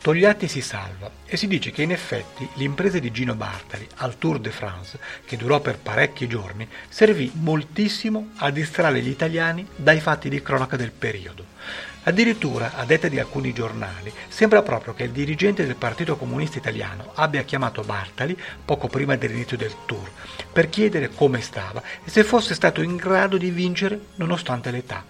Togliatti 0.00 0.46
si 0.46 0.62
salva 0.62 1.10
e 1.26 1.36
si 1.36 1.46
dice 1.48 1.72
che 1.72 1.82
in 1.82 1.90
effetti 1.90 2.48
l'impresa 2.54 3.00
di 3.00 3.10
Gino 3.10 3.34
Bartali 3.34 3.86
al 3.96 4.16
Tour 4.16 4.38
de 4.38 4.50
France, 4.50 4.98
che 5.26 5.36
durò 5.36 5.60
per 5.60 5.78
parecchi 5.78 6.28
giorni, 6.28 6.66
servì 6.88 7.30
moltissimo 7.34 8.30
a 8.36 8.50
distrarre 8.50 9.02
gli 9.02 9.08
italiani 9.08 9.66
dai 9.74 10.00
fatti 10.00 10.28
di 10.28 10.40
cronaca 10.40 10.76
del 10.76 10.92
periodo. 10.92 11.44
Addirittura, 12.02 12.72
a 12.76 12.86
detta 12.86 13.08
di 13.08 13.18
alcuni 13.18 13.52
giornali, 13.52 14.10
sembra 14.28 14.62
proprio 14.62 14.94
che 14.94 15.02
il 15.02 15.10
dirigente 15.10 15.66
del 15.66 15.76
Partito 15.76 16.16
Comunista 16.16 16.56
Italiano 16.56 17.10
abbia 17.14 17.42
chiamato 17.42 17.82
Bartali 17.82 18.38
poco 18.64 18.88
prima 18.88 19.16
dell'inizio 19.16 19.58
del 19.58 19.74
tour 19.84 20.10
per 20.50 20.70
chiedere 20.70 21.10
come 21.10 21.42
stava 21.42 21.82
e 22.02 22.08
se 22.08 22.24
fosse 22.24 22.54
stato 22.54 22.80
in 22.80 22.96
grado 22.96 23.36
di 23.36 23.50
vincere 23.50 24.00
nonostante 24.14 24.70
l'età. 24.70 25.04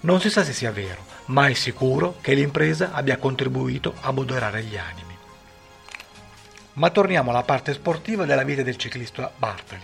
Non 0.00 0.20
si 0.20 0.30
sa 0.30 0.44
se 0.44 0.52
sia 0.52 0.70
vero, 0.70 1.04
ma 1.26 1.48
è 1.48 1.52
sicuro 1.52 2.18
che 2.20 2.34
l'impresa 2.34 2.92
abbia 2.92 3.16
contribuito 3.16 3.94
a 4.02 4.12
moderare 4.12 4.62
gli 4.62 4.76
animi. 4.76 5.16
Ma 6.74 6.90
torniamo 6.90 7.30
alla 7.30 7.42
parte 7.42 7.72
sportiva 7.72 8.24
della 8.24 8.44
vita 8.44 8.62
del 8.62 8.76
ciclista 8.76 9.32
Bartali. 9.36 9.82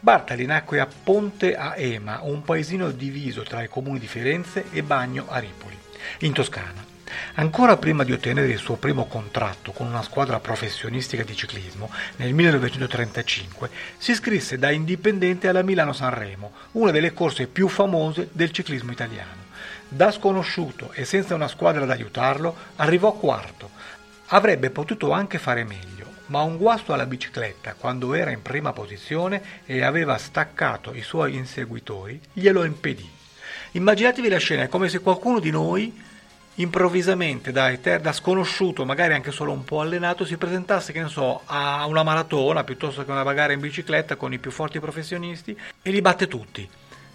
Bartali 0.00 0.44
nacque 0.44 0.80
a 0.80 0.88
Ponte 1.04 1.54
a 1.54 1.76
Ema, 1.76 2.18
un 2.22 2.42
paesino 2.42 2.90
diviso 2.90 3.42
tra 3.42 3.62
i 3.62 3.68
comuni 3.68 4.00
di 4.00 4.08
Firenze 4.08 4.64
e 4.72 4.82
Bagno 4.82 5.26
a 5.28 5.38
Ripoli 5.38 5.82
in 6.20 6.32
Toscana. 6.32 6.92
Ancora 7.34 7.76
prima 7.76 8.04
di 8.04 8.12
ottenere 8.12 8.48
il 8.48 8.58
suo 8.58 8.76
primo 8.76 9.06
contratto 9.06 9.72
con 9.72 9.86
una 9.86 10.02
squadra 10.02 10.40
professionistica 10.40 11.22
di 11.22 11.34
ciclismo, 11.34 11.90
nel 12.16 12.32
1935, 12.32 13.70
si 13.98 14.12
iscrisse 14.12 14.58
da 14.58 14.70
indipendente 14.70 15.48
alla 15.48 15.62
Milano-Sanremo, 15.62 16.52
una 16.72 16.90
delle 16.90 17.12
corse 17.12 17.46
più 17.46 17.68
famose 17.68 18.28
del 18.32 18.50
ciclismo 18.50 18.92
italiano. 18.92 19.42
Da 19.88 20.10
sconosciuto 20.10 20.92
e 20.92 21.04
senza 21.04 21.34
una 21.34 21.48
squadra 21.48 21.84
da 21.84 21.92
aiutarlo, 21.92 22.56
arrivò 22.76 23.12
quarto. 23.12 23.70
Avrebbe 24.28 24.70
potuto 24.70 25.12
anche 25.12 25.38
fare 25.38 25.64
meglio, 25.64 26.06
ma 26.26 26.42
un 26.42 26.56
guasto 26.56 26.92
alla 26.92 27.06
bicicletta 27.06 27.74
quando 27.74 28.14
era 28.14 28.30
in 28.30 28.42
prima 28.42 28.72
posizione 28.72 29.42
e 29.66 29.82
aveva 29.82 30.16
staccato 30.16 30.94
i 30.94 31.02
suoi 31.02 31.36
inseguitori 31.36 32.20
glielo 32.32 32.64
impedì. 32.64 33.13
Immaginatevi 33.76 34.28
la 34.28 34.38
scena, 34.38 34.62
è 34.62 34.68
come 34.68 34.88
se 34.88 35.00
qualcuno 35.00 35.40
di 35.40 35.50
noi 35.50 36.00
improvvisamente 36.56 37.50
da, 37.50 37.72
eter- 37.72 38.00
da, 38.00 38.12
sconosciuto, 38.12 38.84
magari 38.84 39.14
anche 39.14 39.32
solo 39.32 39.50
un 39.50 39.64
po' 39.64 39.80
allenato, 39.80 40.24
si 40.24 40.36
presentasse, 40.36 40.92
che 40.92 41.02
ne 41.02 41.08
so, 41.08 41.40
a 41.44 41.84
una 41.86 42.04
maratona 42.04 42.62
piuttosto 42.62 43.04
che 43.04 43.10
una 43.10 43.32
gara 43.32 43.52
in 43.52 43.58
bicicletta 43.58 44.14
con 44.14 44.32
i 44.32 44.38
più 44.38 44.52
forti 44.52 44.78
professionisti 44.78 45.58
e 45.82 45.90
li 45.90 46.00
batte 46.00 46.28
tutti. 46.28 46.68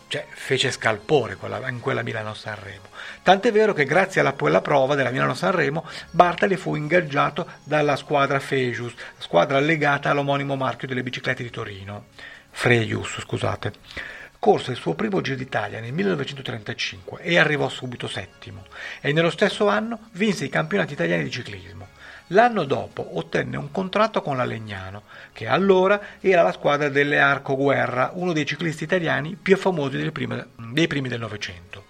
Cioè, 0.10 0.26
fece 0.28 0.70
scalpore 0.72 1.38
quella, 1.38 1.70
in 1.70 1.80
quella 1.80 2.02
Milano-Sanremo. 2.02 2.88
Tant'è 3.24 3.54
vero 3.54 3.72
che 3.72 3.86
grazie 3.86 4.20
alla 4.20 4.34
quella 4.34 4.60
prova 4.60 4.96
della 4.96 5.12
Milano-Sanremo, 5.12 5.88
Bartali 6.12 6.58
fu 6.58 6.76
ingaggiato 6.76 7.48
dalla 7.64 7.96
squadra 7.96 8.42
Fejus, 8.42 8.94
squadra 9.18 9.60
legata 9.60 10.10
all'omonimo 10.10 10.58
marchio 10.58 10.90
delle 10.90 11.04
biciclette 11.04 11.42
di 11.42 11.52
Torino. 11.52 12.08
Frejus, 12.50 13.22
scusate 13.22 14.18
corse 14.40 14.72
il 14.72 14.78
suo 14.78 14.94
primo 14.94 15.20
Giro 15.20 15.36
d'Italia 15.36 15.82
nel 15.82 15.92
1935 15.92 17.22
e 17.22 17.38
arrivò 17.38 17.68
subito 17.68 18.08
settimo 18.08 18.64
e 19.02 19.12
nello 19.12 19.30
stesso 19.30 19.68
anno 19.68 20.08
vinse 20.14 20.46
i 20.46 20.50
campionati 20.50 20.94
italiani 20.94 21.24
di 21.24 21.32
ciclismo. 21.32 21.88
L'anno 22.28 22.64
dopo 22.64 23.18
ottenne 23.18 23.58
un 23.58 23.72
contratto 23.72 24.22
con 24.22 24.38
la 24.38 24.46
Legnano, 24.46 25.04
che 25.34 25.48
allora 25.48 26.00
era 26.20 26.44
la 26.44 26.52
squadra 26.52 26.88
delle 26.88 27.20
Arco 27.20 27.56
Guerra, 27.56 28.12
uno 28.14 28.34
dei 28.34 28.46
ciclisti 28.46 28.84
italiani 28.84 29.36
più 29.36 29.58
famosi 29.58 30.12
prima, 30.12 30.46
dei 30.56 30.88
primi 30.88 31.10
del 31.10 31.20
Novecento. 31.20 31.88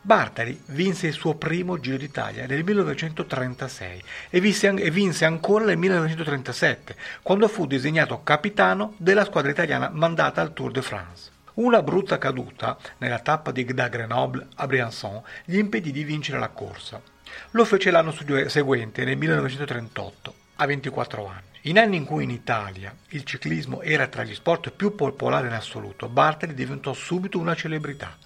Bartali 0.00 0.58
vinse 0.66 1.08
il 1.08 1.12
suo 1.12 1.34
primo 1.34 1.80
Giro 1.80 1.96
d'Italia 1.96 2.46
nel 2.46 2.62
1936 2.64 4.02
e 4.30 4.40
vinse, 4.40 4.68
e 4.68 4.90
vinse, 4.90 5.24
ancora 5.24 5.64
nel 5.64 5.76
1937, 5.76 6.94
quando 7.22 7.48
fu 7.48 7.66
designato 7.66 8.22
capitano 8.22 8.94
della 8.96 9.24
squadra 9.24 9.50
italiana 9.50 9.90
mandata 9.92 10.40
al 10.40 10.52
Tour 10.52 10.70
de 10.70 10.82
France. 10.82 11.36
Una 11.58 11.82
brutta 11.82 12.18
caduta 12.18 12.78
nella 12.98 13.18
tappa 13.18 13.50
di 13.50 13.64
da 13.64 13.88
Grenoble 13.88 14.46
a 14.54 14.66
Briançon 14.68 15.20
gli 15.44 15.56
impedì 15.56 15.90
di 15.90 16.04
vincere 16.04 16.38
la 16.38 16.50
corsa. 16.50 17.02
Lo 17.50 17.64
fece 17.64 17.90
l'anno 17.90 18.14
seguente, 18.46 19.04
nel 19.04 19.16
1938, 19.16 20.34
a 20.54 20.66
24 20.66 21.26
anni. 21.26 21.46
In 21.62 21.80
anni 21.80 21.96
in 21.96 22.04
cui 22.04 22.22
in 22.22 22.30
Italia 22.30 22.94
il 23.08 23.24
ciclismo 23.24 23.82
era 23.82 24.06
tra 24.06 24.22
gli 24.22 24.34
sport 24.34 24.70
più 24.70 24.94
popolari 24.94 25.48
in 25.48 25.52
assoluto, 25.52 26.08
Bartali 26.08 26.54
diventò 26.54 26.92
subito 26.92 27.40
una 27.40 27.56
celebrità. 27.56 28.16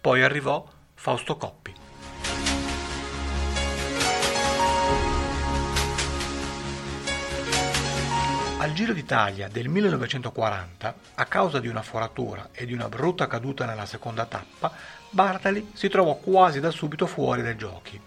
Poi 0.00 0.22
arrivò 0.22 0.66
Fausto 0.94 1.36
Coppi. 1.36 1.79
Al 8.60 8.74
Giro 8.74 8.92
d'Italia 8.92 9.48
del 9.48 9.70
1940, 9.70 10.94
a 11.14 11.24
causa 11.24 11.60
di 11.60 11.68
una 11.68 11.80
foratura 11.80 12.50
e 12.52 12.66
di 12.66 12.74
una 12.74 12.90
brutta 12.90 13.26
caduta 13.26 13.64
nella 13.64 13.86
seconda 13.86 14.26
tappa, 14.26 14.70
Bartali 15.08 15.70
si 15.72 15.88
trovò 15.88 16.16
quasi 16.16 16.60
da 16.60 16.70
subito 16.70 17.06
fuori 17.06 17.40
dai 17.40 17.56
giochi. 17.56 17.98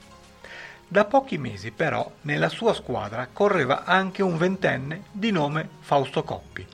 Da 0.87 1.05
pochi 1.05 1.39
mesi 1.39 1.71
però 1.71 2.07
nella 2.21 2.49
sua 2.49 2.75
squadra 2.75 3.27
correva 3.33 3.83
anche 3.83 4.21
un 4.21 4.37
ventenne 4.37 5.05
di 5.11 5.31
nome 5.31 5.67
Fausto 5.79 6.21
Coppi. 6.21 6.67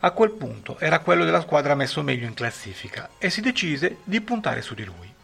A 0.00 0.10
quel 0.10 0.32
punto 0.32 0.76
era 0.80 0.98
quello 0.98 1.24
della 1.24 1.42
squadra 1.42 1.76
messo 1.76 2.02
meglio 2.02 2.26
in 2.26 2.34
classifica 2.34 3.10
e 3.18 3.30
si 3.30 3.40
decise 3.40 3.98
di 4.02 4.20
puntare 4.22 4.60
su 4.60 4.74
di 4.74 4.84
lui. 4.84 5.14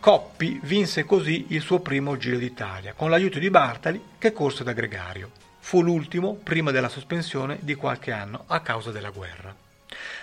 Coppi 0.00 0.58
vinse 0.62 1.04
così 1.04 1.48
il 1.50 1.60
suo 1.60 1.80
primo 1.80 2.16
Giro 2.16 2.38
d'Italia 2.38 2.94
con 2.94 3.10
l'aiuto 3.10 3.38
di 3.38 3.50
Bartali 3.50 4.02
che 4.16 4.32
corse 4.32 4.64
da 4.64 4.72
gregario. 4.72 5.44
Fu 5.66 5.82
l'ultimo 5.82 6.34
prima 6.34 6.70
della 6.70 6.88
sospensione 6.88 7.58
di 7.60 7.74
qualche 7.74 8.12
anno 8.12 8.44
a 8.46 8.60
causa 8.60 8.92
della 8.92 9.10
guerra. 9.10 9.52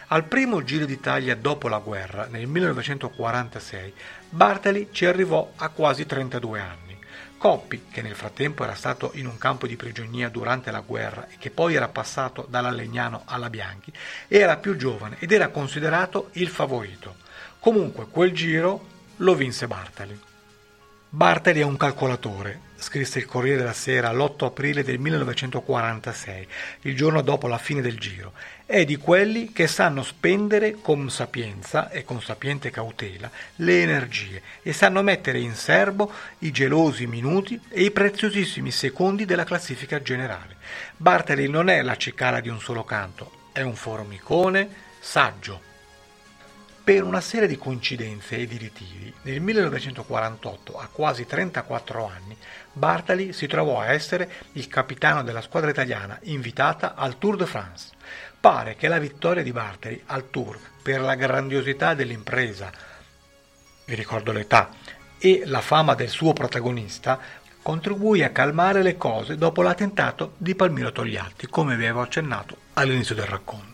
Al 0.08 0.24
primo 0.24 0.64
Giro 0.64 0.86
d'Italia 0.86 1.36
dopo 1.36 1.68
la 1.68 1.80
guerra, 1.80 2.28
nel 2.28 2.48
1946, 2.48 3.94
Bartali 4.30 4.88
ci 4.94 5.06
arrivò 5.06 5.52
a 5.58 5.68
quasi 5.68 6.06
32 6.06 6.60
anni. 6.62 6.98
Coppi, 7.38 7.88
che 7.92 8.02
nel 8.02 8.16
frattempo 8.16 8.64
era 8.64 8.74
stato 8.74 9.12
in 9.16 9.26
un 9.26 9.38
campo 9.38 9.68
di 9.68 9.76
prigionia 9.76 10.30
durante 10.30 10.72
la 10.72 10.80
guerra 10.80 11.28
e 11.28 11.36
che 11.38 11.50
poi 11.50 11.76
era 11.76 11.90
passato 11.90 12.48
dalla 12.50 12.72
Legnano 12.72 13.24
alla 13.26 13.50
Bianchi, 13.50 13.92
era 14.30 14.56
più 14.56 14.78
giovane 14.78 15.18
ed 15.20 15.34
era 15.34 15.50
considerato 15.50 16.30
il 16.34 16.48
favorito. 16.48 17.18
Comunque 17.60 18.08
quel 18.10 18.32
giro 18.32 18.88
lo 19.18 19.36
vinse 19.36 19.68
Bartali. 19.68 20.32
Bartali 21.15 21.60
è 21.60 21.63
un 21.63 21.78
calcolatore, 21.78 22.60
scrisse 22.76 23.19
il 23.19 23.28
Corriere 23.28 23.60
della 23.60 23.73
Sera 23.73 24.12
l'8 24.12 24.45
aprile 24.45 24.84
del 24.84 24.97
1946, 24.97 26.47
il 26.82 26.95
giorno 26.95 27.21
dopo 27.21 27.45
la 27.45 27.60
fine 27.60 27.82
del 27.82 27.99
giro. 27.99 28.34
È 28.65 28.84
di 28.84 28.95
quelli 28.95 29.52
che 29.52 29.67
sanno 29.67 30.02
spendere 30.02 30.78
con 30.82 31.12
sapienza 31.12 31.91
e 31.91 32.04
con 32.04 32.19
sapiente 32.19 32.71
cautela 32.71 33.30
le 33.58 33.84
energie 33.84 34.41
e 34.63 34.73
sanno 34.73 35.04
mettere 35.04 35.38
in 35.38 35.54
serbo 35.54 36.12
i 36.39 36.49
gelosi 36.49 37.06
minuti 37.06 37.62
e 37.69 37.84
i 37.84 37.91
preziosissimi 37.91 38.71
secondi 38.71 39.26
della 39.26 39.43
classifica 39.43 40.02
generale. 40.02 40.56
Bartali 40.97 41.47
non 41.47 41.69
è 41.69 41.84
la 41.84 41.95
cicala 41.95 42.39
di 42.39 42.49
un 42.49 42.60
solo 42.60 42.84
canto, 42.84 43.49
è 43.52 43.62
un 43.62 43.76
formicone 43.76 44.67
saggio 44.99 45.73
per 46.84 47.04
una 47.04 47.22
serie 47.22 47.48
di 47.48 47.58
coincidenze 47.58 48.36
e 48.36 48.46
di 48.46 48.58
ritiri, 48.58 49.13
nel 49.22 49.39
1948, 49.39 50.78
a 50.78 50.89
quasi 50.91 51.26
34 51.26 52.06
anni, 52.06 52.36
Bartali 52.74 53.32
si 53.32 53.48
trovò 53.48 53.80
a 53.80 53.93
essere 53.93 54.30
il 54.54 54.67
capitano 54.67 55.24
della 55.24 55.39
squadra 55.39 55.69
italiana 55.69 56.19
invitata 56.24 56.96
al 56.96 57.17
Tour 57.17 57.38
de 57.38 57.46
France. 57.46 57.91
Pare 58.38 58.76
che 58.76 58.89
la 58.89 59.00
vittoria 59.00 59.43
di 59.43 59.54
Bartali 59.54 60.02
al 60.08 60.30
Tour, 60.30 60.60
per 60.82 61.00
la 61.00 61.15
grandiosità 61.15 61.93
dell'impresa, 61.93 62.69
vi 63.86 63.96
ricordo 63.96 64.34
l'età, 64.34 64.69
e 65.17 65.43
la 65.46 65.62
fama 65.62 65.96
del 65.96 66.10
suo 66.10 66.34
protagonista, 66.34 67.17
contribuì 67.62 68.24
a 68.24 68.32
calmare 68.32 68.82
le 68.82 68.98
cose 68.98 69.38
dopo 69.38 69.62
l'attentato 69.62 70.34
di 70.36 70.54
Palmiro 70.54 70.91
Togliatti, 70.91 71.48
come 71.48 71.78
vi 71.78 71.86
avevo 71.86 72.02
accennato 72.02 72.58
all'inizio 72.74 73.15
del 73.15 73.26
racconto 73.26 73.73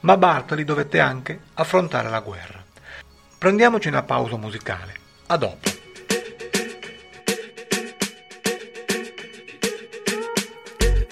ma 0.00 0.16
Bartoli 0.16 0.64
dovette 0.64 1.00
anche 1.00 1.40
affrontare 1.54 2.08
la 2.08 2.20
guerra. 2.20 2.62
Prendiamoci 3.38 3.88
una 3.88 4.02
pausa 4.02 4.36
musicale. 4.36 4.94
A 5.26 5.36
dopo. 5.36 5.70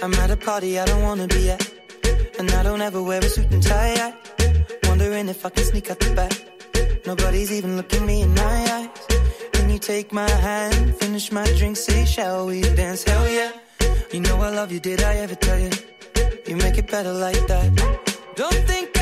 I'm 0.03 0.13
at 0.15 0.31
a 0.31 0.37
party 0.37 0.79
I 0.79 0.85
don't 0.85 1.03
wanna 1.03 1.27
be 1.27 1.51
at. 1.51 1.75
And 2.39 2.51
I 2.51 2.63
don't 2.63 2.83
ever 2.83 3.01
wear 3.01 3.25
a 3.25 3.29
suit 3.29 3.53
and 3.53 3.63
tie. 3.63 3.95
I 3.95 4.27
wondering 4.97 5.29
if 5.29 5.45
I 5.45 5.51
can 5.51 5.65
sneak 5.65 5.91
out 5.91 5.99
the 6.01 6.15
back. 6.15 6.33
Nobody's 7.07 7.53
even 7.53 7.77
looking 7.77 8.05
me 8.07 8.23
in 8.23 8.35
my 8.35 8.43
eyes. 8.43 8.89
Can 9.53 9.71
you 9.71 9.79
take 9.79 10.13
my 10.13 10.29
hand, 10.29 10.97
finish 10.97 11.31
my 11.33 11.45
drink, 11.59 11.77
say, 11.77 12.05
shall 12.05 12.47
we 12.47 12.63
dance? 12.63 13.05
Hell 13.05 13.29
yeah. 13.29 13.53
You 14.13 14.21
know 14.21 14.41
I 14.41 14.51
love 14.51 14.73
you, 14.73 14.81
did 14.81 15.03
I 15.03 15.17
ever 15.17 15.35
tell 15.35 15.59
you? 15.59 15.71
You 16.47 16.57
make 16.57 16.79
it 16.79 16.91
better 16.91 17.13
like 17.13 17.47
that. 17.47 18.06
Don't 18.37 18.53
think 18.69 18.96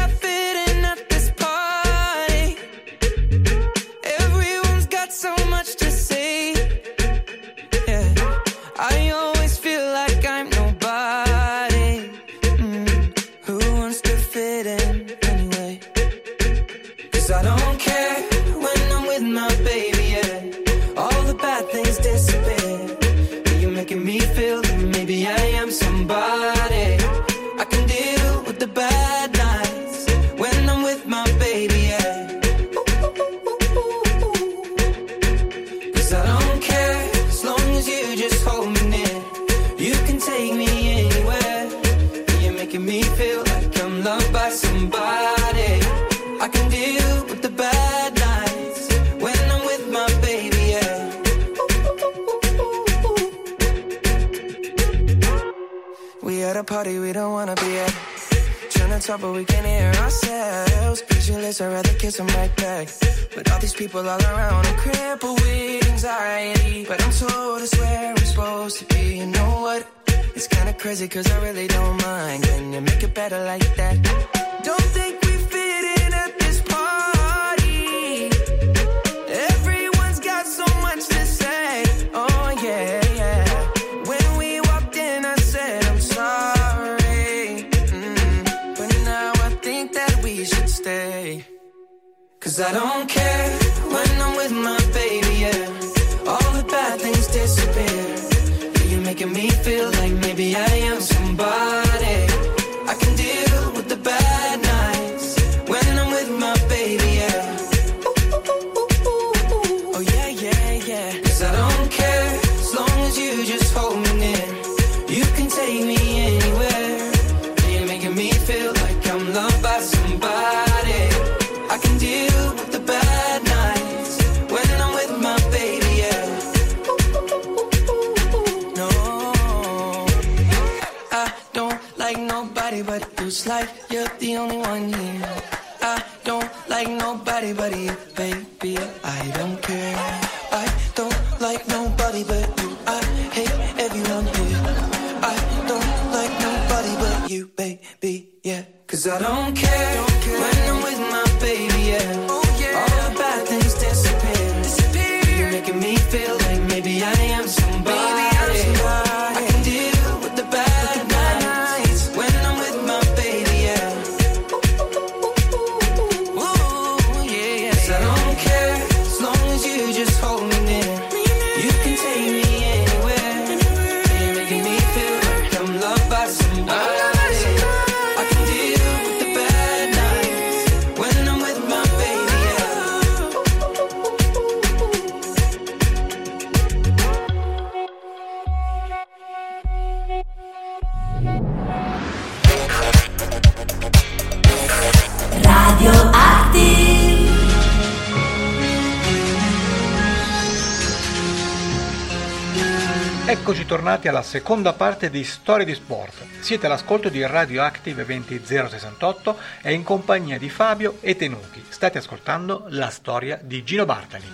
bentornati 203.75 204.07
alla 204.07 204.23
seconda 204.23 204.73
parte 204.73 205.11
di 205.11 205.25
Storie 205.25 205.65
di 205.65 205.75
Sport. 205.75 206.25
Siete 206.39 206.67
all'ascolto 206.67 207.09
di 207.09 207.27
Radioactive 207.27 208.05
20068 208.05 209.37
e 209.63 209.73
in 209.73 209.83
compagnia 209.83 210.39
di 210.39 210.49
Fabio 210.49 210.99
e 211.01 211.17
Tenuti. 211.17 211.61
State 211.71 211.99
ascoltando 211.99 212.67
la 212.69 212.89
storia 212.91 213.37
di 213.43 213.65
Gino 213.65 213.85
Bartali. 213.85 214.27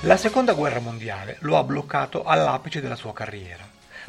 La 0.00 0.16
seconda 0.16 0.52
guerra 0.54 0.80
mondiale 0.80 1.36
lo 1.42 1.56
ha 1.56 1.62
bloccato 1.62 2.24
all'apice 2.24 2.80
della 2.80 2.96
sua 2.96 3.12
carriera. 3.12 3.62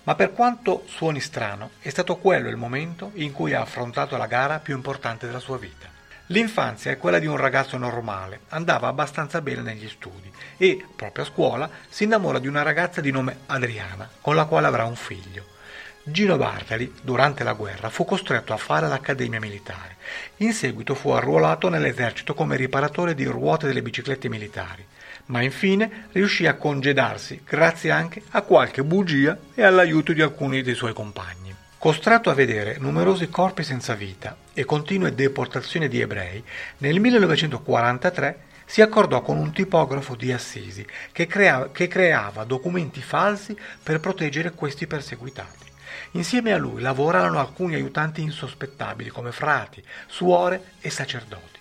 Ma 0.06 0.16
per 0.16 0.34
quanto 0.34 0.86
suoni 0.88 1.20
strano, 1.20 1.70
è 1.82 1.90
stato 1.90 2.16
quello 2.16 2.50
il 2.50 2.58
momento 2.58 3.12
in 3.14 3.32
cui 3.32 3.54
ha 3.54 3.62
affrontato 3.62 4.18
la 4.18 4.26
gara 4.26 4.58
più 4.58 4.74
importante 4.74 5.28
della 5.28 5.38
sua 5.38 5.60
vita. 5.60 5.95
L'infanzia 6.30 6.90
è 6.90 6.98
quella 6.98 7.20
di 7.20 7.28
un 7.28 7.38
ragazzo 7.38 7.78
normale, 7.78 8.40
andava 8.50 8.88
abbastanza 8.88 9.42
bene 9.42 9.62
negli 9.62 9.88
studi 9.88 10.32
e, 10.58 10.84
proprio 10.96 11.24
a 11.24 11.28
scuola, 11.28 11.70
si 11.88 12.06
innamora 12.06 12.40
di 12.40 12.48
una 12.48 12.64
ragazza 12.64 13.00
di 13.00 13.12
nome 13.12 13.42
Adriana, 13.46 14.10
con 14.22 14.34
la 14.34 14.46
quale 14.46 14.66
avrà 14.66 14.86
un 14.86 14.96
figlio. 14.96 15.54
Gino 16.02 16.38
Bartali, 16.38 16.92
durante 17.02 17.44
la 17.44 17.54
guerra, 17.54 17.90
fu 17.90 18.06
costretto 18.06 18.54
a 18.54 18.58
fare 18.58 18.88
l'accademia 18.88 19.40
militare. 19.40 19.98
In 20.38 20.54
seguito 20.54 20.96
fu 20.96 21.10
arruolato 21.10 21.70
nell'esercito 21.70 22.34
come 22.34 22.56
riparatore 22.56 23.14
di 23.14 23.26
ruote 23.26 23.68
delle 23.68 23.84
biciclette 23.84 24.28
militari, 24.28 24.84
ma 25.28 25.44
infine 25.44 26.08
riuscì 26.12 26.48
a 26.48 26.56
congedarsi 26.56 27.42
grazie 27.46 27.92
anche 27.92 28.24
a 28.32 28.42
qualche 28.42 28.84
bugia 28.84 29.38
e 29.54 29.64
all'aiuto 29.64 30.12
di 30.12 30.24
alcuni 30.24 30.64
dei 30.64 30.76
suoi 30.76 30.94
compagni. 30.94 31.45
Costretto 31.86 32.32
a 32.32 32.34
vedere 32.34 32.78
numerosi 32.80 33.30
corpi 33.30 33.62
senza 33.62 33.94
vita 33.94 34.36
e 34.56 34.66
continue 34.66 35.14
deportazioni 35.14 35.88
di 35.88 36.02
ebrei, 36.02 36.44
nel 36.80 37.00
1943 37.00 38.40
si 38.66 38.82
accordò 38.82 39.22
con 39.22 39.38
un 39.38 39.54
tipografo 39.54 40.16
di 40.16 40.32
Assisi 40.34 40.84
che, 41.12 41.28
crea- 41.28 41.70
che 41.72 41.88
creava 41.88 42.44
documenti 42.44 43.04
falsi 43.04 43.56
per 43.84 44.00
proteggere 44.00 44.54
questi 44.54 44.88
perseguitati. 44.88 45.66
Insieme 46.14 46.54
a 46.54 46.58
lui 46.58 46.82
lavorarono 46.82 47.38
alcuni 47.38 47.76
aiutanti 47.76 48.24
insospettabili 48.24 49.10
come 49.12 49.32
frati, 49.32 49.84
suore 50.08 50.72
e 50.82 50.90
sacerdoti. 50.90 51.55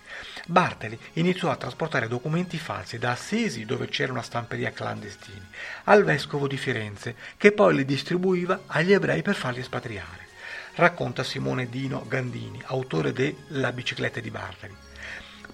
Bartoli 0.47 0.97
iniziò 1.13 1.49
a 1.49 1.55
trasportare 1.55 2.07
documenti 2.07 2.59
falsi 2.59 2.99
da 2.99 3.11
Assisi, 3.11 3.65
dove 3.65 3.87
c'era 3.87 4.11
una 4.11 4.21
stamperia 4.21 4.71
clandestini, 4.71 5.41
al 5.85 6.03
vescovo 6.03 6.47
di 6.47 6.55
Firenze, 6.55 7.15
che 7.35 7.51
poi 7.51 7.75
li 7.75 7.83
distribuiva 7.85 8.61
agli 8.67 8.93
ebrei 8.93 9.23
per 9.23 9.35
farli 9.35 9.61
espatriare. 9.61 10.27
Racconta 10.75 11.23
Simone 11.23 11.67
Dino 11.67 12.05
Gandini, 12.07 12.61
autore 12.65 13.11
de 13.11 13.35
La 13.49 13.71
bicicletta 13.71 14.19
di 14.19 14.29
Bartoli. 14.29 14.75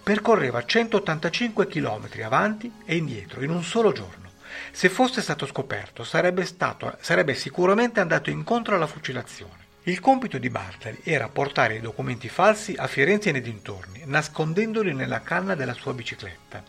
Percorreva 0.04 0.66
185 0.66 1.68
km 1.68 2.10
avanti 2.24 2.70
e 2.84 2.98
indietro 2.98 3.44
in 3.44 3.52
un 3.52 3.64
solo 3.64 3.94
giorno. 3.94 4.30
Se 4.72 4.90
fosse 4.90 5.22
stato 5.22 5.46
scoperto, 5.46 6.04
sarebbe, 6.04 6.44
stato, 6.44 6.98
sarebbe 7.00 7.34
sicuramente 7.36 8.02
andato 8.02 8.30
incontro 8.30 8.76
alla 8.76 8.88
fucilazione. 8.88 9.61
Il 9.86 10.00
compito 10.00 10.38
di 10.38 10.52
Bartali 10.52 11.00
era 11.04 11.28
portare 11.28 11.78
i 11.78 11.82
documenti 11.82 12.30
falsi 12.30 12.76
a 12.78 12.86
Firenze 12.86 13.30
e 13.30 13.32
nei 13.32 13.42
dintorni, 13.42 14.04
nascondendoli 14.06 14.94
nella 14.94 15.22
canna 15.22 15.56
della 15.56 15.74
sua 15.74 15.96
bicicletta. 15.96 16.64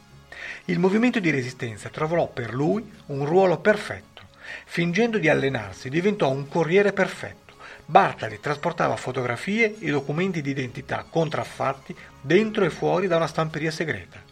Il 0.64 0.79
movimento 0.79 1.20
di 1.20 1.29
resistenza 1.29 1.90
trovò 1.90 2.27
per 2.29 2.55
lui 2.55 2.90
un 3.09 3.27
ruolo 3.27 3.59
perfetto. 3.59 4.22
Fingendo 4.64 5.18
di 5.18 5.29
allenarsi, 5.29 5.90
diventò 5.90 6.31
un 6.31 6.48
corriere 6.48 6.94
perfetto. 6.94 7.53
Bartali 7.85 8.40
trasportava 8.40 8.96
fotografie 8.96 9.77
e 9.79 9.90
documenti 9.90 10.40
di 10.40 10.48
identità 10.48 11.05
contraffatti 11.07 11.94
dentro 12.18 12.64
e 12.64 12.70
fuori 12.70 13.09
da 13.09 13.16
una 13.16 13.27
stamperia 13.27 13.70
segreta. 13.70 14.22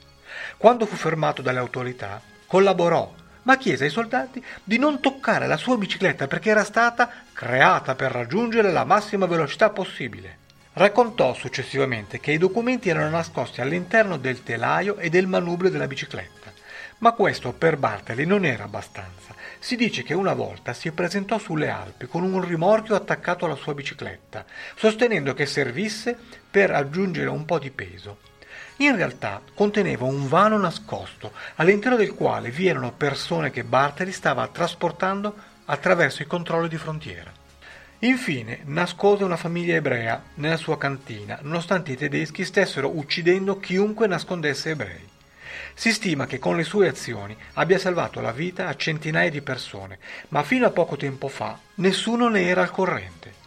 Quando 0.56 0.86
fu 0.86 0.96
fermato 0.96 1.42
dalle 1.42 1.58
autorità, 1.58 2.18
collaborò 2.46 3.12
ma 3.42 3.56
chiese 3.56 3.84
ai 3.84 3.90
soldati 3.90 4.42
di 4.62 4.78
non 4.78 5.00
toccare 5.00 5.46
la 5.46 5.56
sua 5.56 5.76
bicicletta 5.76 6.26
perché 6.26 6.50
era 6.50 6.64
stata 6.64 7.10
creata 7.32 7.94
per 7.94 8.12
raggiungere 8.12 8.70
la 8.70 8.84
massima 8.84 9.26
velocità 9.26 9.70
possibile. 9.70 10.38
Raccontò 10.72 11.34
successivamente 11.34 12.20
che 12.20 12.32
i 12.32 12.38
documenti 12.38 12.88
erano 12.88 13.10
nascosti 13.10 13.60
all'interno 13.60 14.16
del 14.16 14.42
telaio 14.42 14.96
e 14.98 15.08
del 15.08 15.26
manubrio 15.26 15.70
della 15.70 15.86
bicicletta. 15.86 16.52
Ma 16.98 17.12
questo 17.12 17.52
per 17.52 17.76
Bartali 17.76 18.26
non 18.26 18.44
era 18.44 18.64
abbastanza. 18.64 19.34
Si 19.58 19.74
dice 19.74 20.02
che 20.02 20.14
una 20.14 20.34
volta 20.34 20.72
si 20.72 20.92
presentò 20.92 21.38
sulle 21.38 21.68
Alpi 21.68 22.06
con 22.06 22.22
un 22.22 22.44
rimorchio 22.44 22.94
attaccato 22.94 23.46
alla 23.46 23.56
sua 23.56 23.74
bicicletta, 23.74 24.44
sostenendo 24.76 25.34
che 25.34 25.46
servisse 25.46 26.16
per 26.50 26.70
aggiungere 26.70 27.28
un 27.28 27.44
po' 27.44 27.58
di 27.58 27.70
peso 27.70 28.29
in 28.80 28.96
realtà 28.96 29.42
conteneva 29.54 30.06
un 30.06 30.26
vano 30.26 30.56
nascosto, 30.56 31.32
all'interno 31.56 31.96
del 31.96 32.14
quale 32.14 32.50
vi 32.50 32.66
erano 32.66 32.92
persone 32.92 33.50
che 33.50 33.64
Bartali 33.64 34.10
stava 34.10 34.46
trasportando 34.48 35.34
attraverso 35.66 36.22
i 36.22 36.26
controlli 36.26 36.68
di 36.68 36.78
frontiera. 36.78 37.30
Infine 38.00 38.60
nascose 38.64 39.24
una 39.24 39.36
famiglia 39.36 39.74
ebrea 39.74 40.22
nella 40.34 40.56
sua 40.56 40.78
cantina, 40.78 41.38
nonostante 41.42 41.92
i 41.92 41.96
tedeschi 41.96 42.44
stessero 42.44 42.96
uccidendo 42.96 43.58
chiunque 43.60 44.06
nascondesse 44.06 44.70
ebrei. 44.70 45.08
Si 45.74 45.92
stima 45.92 46.24
che 46.26 46.38
con 46.38 46.56
le 46.56 46.64
sue 46.64 46.88
azioni 46.88 47.36
abbia 47.54 47.78
salvato 47.78 48.20
la 48.20 48.32
vita 48.32 48.66
a 48.66 48.76
centinaia 48.76 49.30
di 49.30 49.42
persone, 49.42 49.98
ma 50.28 50.42
fino 50.42 50.66
a 50.66 50.70
poco 50.70 50.96
tempo 50.96 51.28
fa 51.28 51.58
nessuno 51.76 52.28
ne 52.28 52.46
era 52.46 52.62
al 52.62 52.70
corrente. 52.70 53.39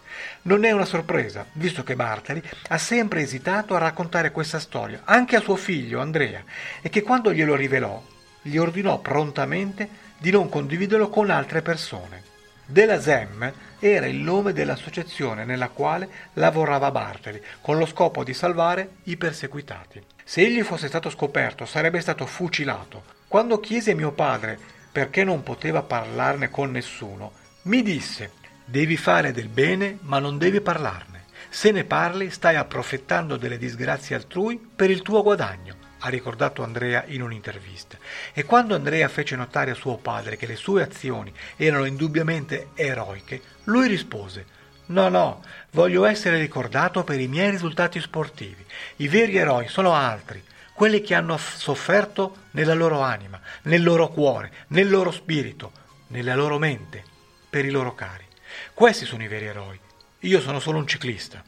Non 0.46 0.66
è 0.66 0.72
una 0.72 0.84
sorpresa, 0.84 1.46
visto 1.54 1.84
che 1.84 1.96
Bartali 1.96 2.44
ha 2.68 2.78
sempre 2.78 3.22
esitato 3.22 3.76
a 3.76 3.80
raccontare 3.80 4.32
questa 4.32 4.60
storia, 4.60 5.02
anche 5.06 5.38
a 5.38 5.42
suo 5.42 5.56
figlio 5.56 6.02
Andrea, 6.02 6.44
e 6.82 6.90
che 6.90 7.02
quando 7.02 7.32
glielo 7.32 7.56
rivelò, 7.56 8.04
gli 8.42 8.58
ordinò 8.58 9.00
prontamente 9.00 9.88
di 10.18 10.32
non 10.32 10.50
condividerlo 10.50 11.08
con 11.08 11.30
altre 11.30 11.62
persone. 11.62 12.24
Della 12.66 13.00
Zem 13.00 13.54
era 13.80 14.06
il 14.06 14.18
nome 14.18 14.52
dell'associazione 14.52 15.46
nella 15.46 15.70
quale 15.70 16.10
lavorava 16.34 16.92
Bartali, 16.92 17.42
con 17.62 17.78
lo 17.78 17.86
scopo 17.86 18.26
di 18.26 18.34
salvare 18.34 18.96
i 19.04 19.16
perseguitati. 19.16 20.04
Se 20.26 20.42
egli 20.42 20.62
fosse 20.62 20.88
stato 20.88 21.10
scoperto 21.10 21.66
sarebbe 21.66 22.02
stato 22.02 22.26
fucilato. 22.26 23.04
Quando 23.30 23.62
chiese 23.62 23.92
a 23.92 23.96
mio 23.96 24.12
padre 24.12 24.60
perché 24.92 25.24
non 25.24 25.42
poteva 25.42 25.84
parlarne 25.84 26.50
con 26.50 26.70
nessuno, 26.70 27.32
mi 27.64 27.82
disse 27.82 28.42
Devi 28.66 28.98
fare 28.98 29.32
del 29.32 29.50
bene, 29.50 29.98
ma 30.02 30.20
non 30.20 30.38
devi 30.38 30.62
parlarne. 30.62 31.26
Se 31.50 31.72
ne 31.72 31.84
parli, 31.84 32.32
stai 32.32 32.56
approfittando 32.56 33.38
delle 33.38 33.58
disgrazie 33.58 34.16
altrui 34.16 34.58
per 34.58 34.90
il 34.90 35.02
tuo 35.02 35.22
guadagno, 35.22 35.76
ha 36.00 36.10
ricordato 36.10 36.64
Andrea 36.64 37.04
in 37.08 37.22
un'intervista. 37.22 37.98
E 38.34 38.46
quando 38.46 38.74
Andrea 38.76 39.08
fece 39.08 39.36
notare 39.36 39.72
a 39.72 39.76
suo 39.76 39.98
padre 39.98 40.38
che 40.38 40.48
le 40.48 40.56
sue 40.56 40.82
azioni 40.82 41.32
erano 41.56 41.86
indubbiamente 41.86 42.70
eroiche, 42.74 43.42
lui 43.66 43.88
rispose 43.88 44.62
No, 44.86 45.08
no, 45.08 45.44
voglio 45.72 46.04
essere 46.06 46.38
ricordato 46.40 47.04
per 47.04 47.20
i 47.20 47.28
miei 47.28 47.52
risultati 47.52 48.02
sportivi. 48.02 48.66
I 48.98 49.08
veri 49.08 49.38
eroi 49.38 49.70
sono 49.70 49.94
altri, 49.94 50.44
quelli 50.74 51.02
che 51.02 51.16
hanno 51.16 51.38
sofferto 51.38 52.36
nella 52.52 52.74
loro 52.74 53.00
anima, 53.00 53.40
nel 53.64 53.82
loro 53.82 54.10
cuore, 54.10 54.52
nel 54.68 54.90
loro 54.90 55.12
spirito, 55.12 55.72
nella 56.08 56.36
loro 56.36 56.58
mente, 56.58 57.04
per 57.50 57.64
i 57.64 57.70
loro 57.70 57.96
cari. 57.96 58.26
Questi 58.74 59.06
sono 59.06 59.24
i 59.24 59.28
veri 59.28 59.46
eroi. 59.46 59.80
Io 60.20 60.40
sono 60.40 60.60
solo 60.60 60.78
un 60.78 60.88
ciclista. 60.88 61.44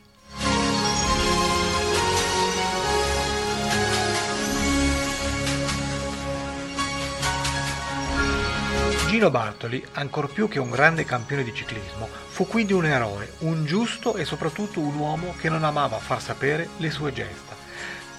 Gino 9.07 9.29
Bartoli, 9.29 9.81
ancor 9.93 10.29
più 10.29 10.49
che 10.49 10.59
un 10.59 10.69
grande 10.69 11.05
campione 11.05 11.43
di 11.43 11.53
ciclismo, 11.53 12.09
fu 12.27 12.45
quindi 12.47 12.73
un 12.73 12.85
eroe, 12.85 13.35
un 13.39 13.65
giusto 13.65 14.15
e 14.15 14.25
soprattutto 14.25 14.81
un 14.81 14.95
uomo 14.95 15.35
che 15.39 15.47
non 15.47 15.63
amava 15.63 15.99
far 15.99 16.21
sapere 16.21 16.67
le 16.79 16.89
sue 16.89 17.13
gesta. 17.13 17.55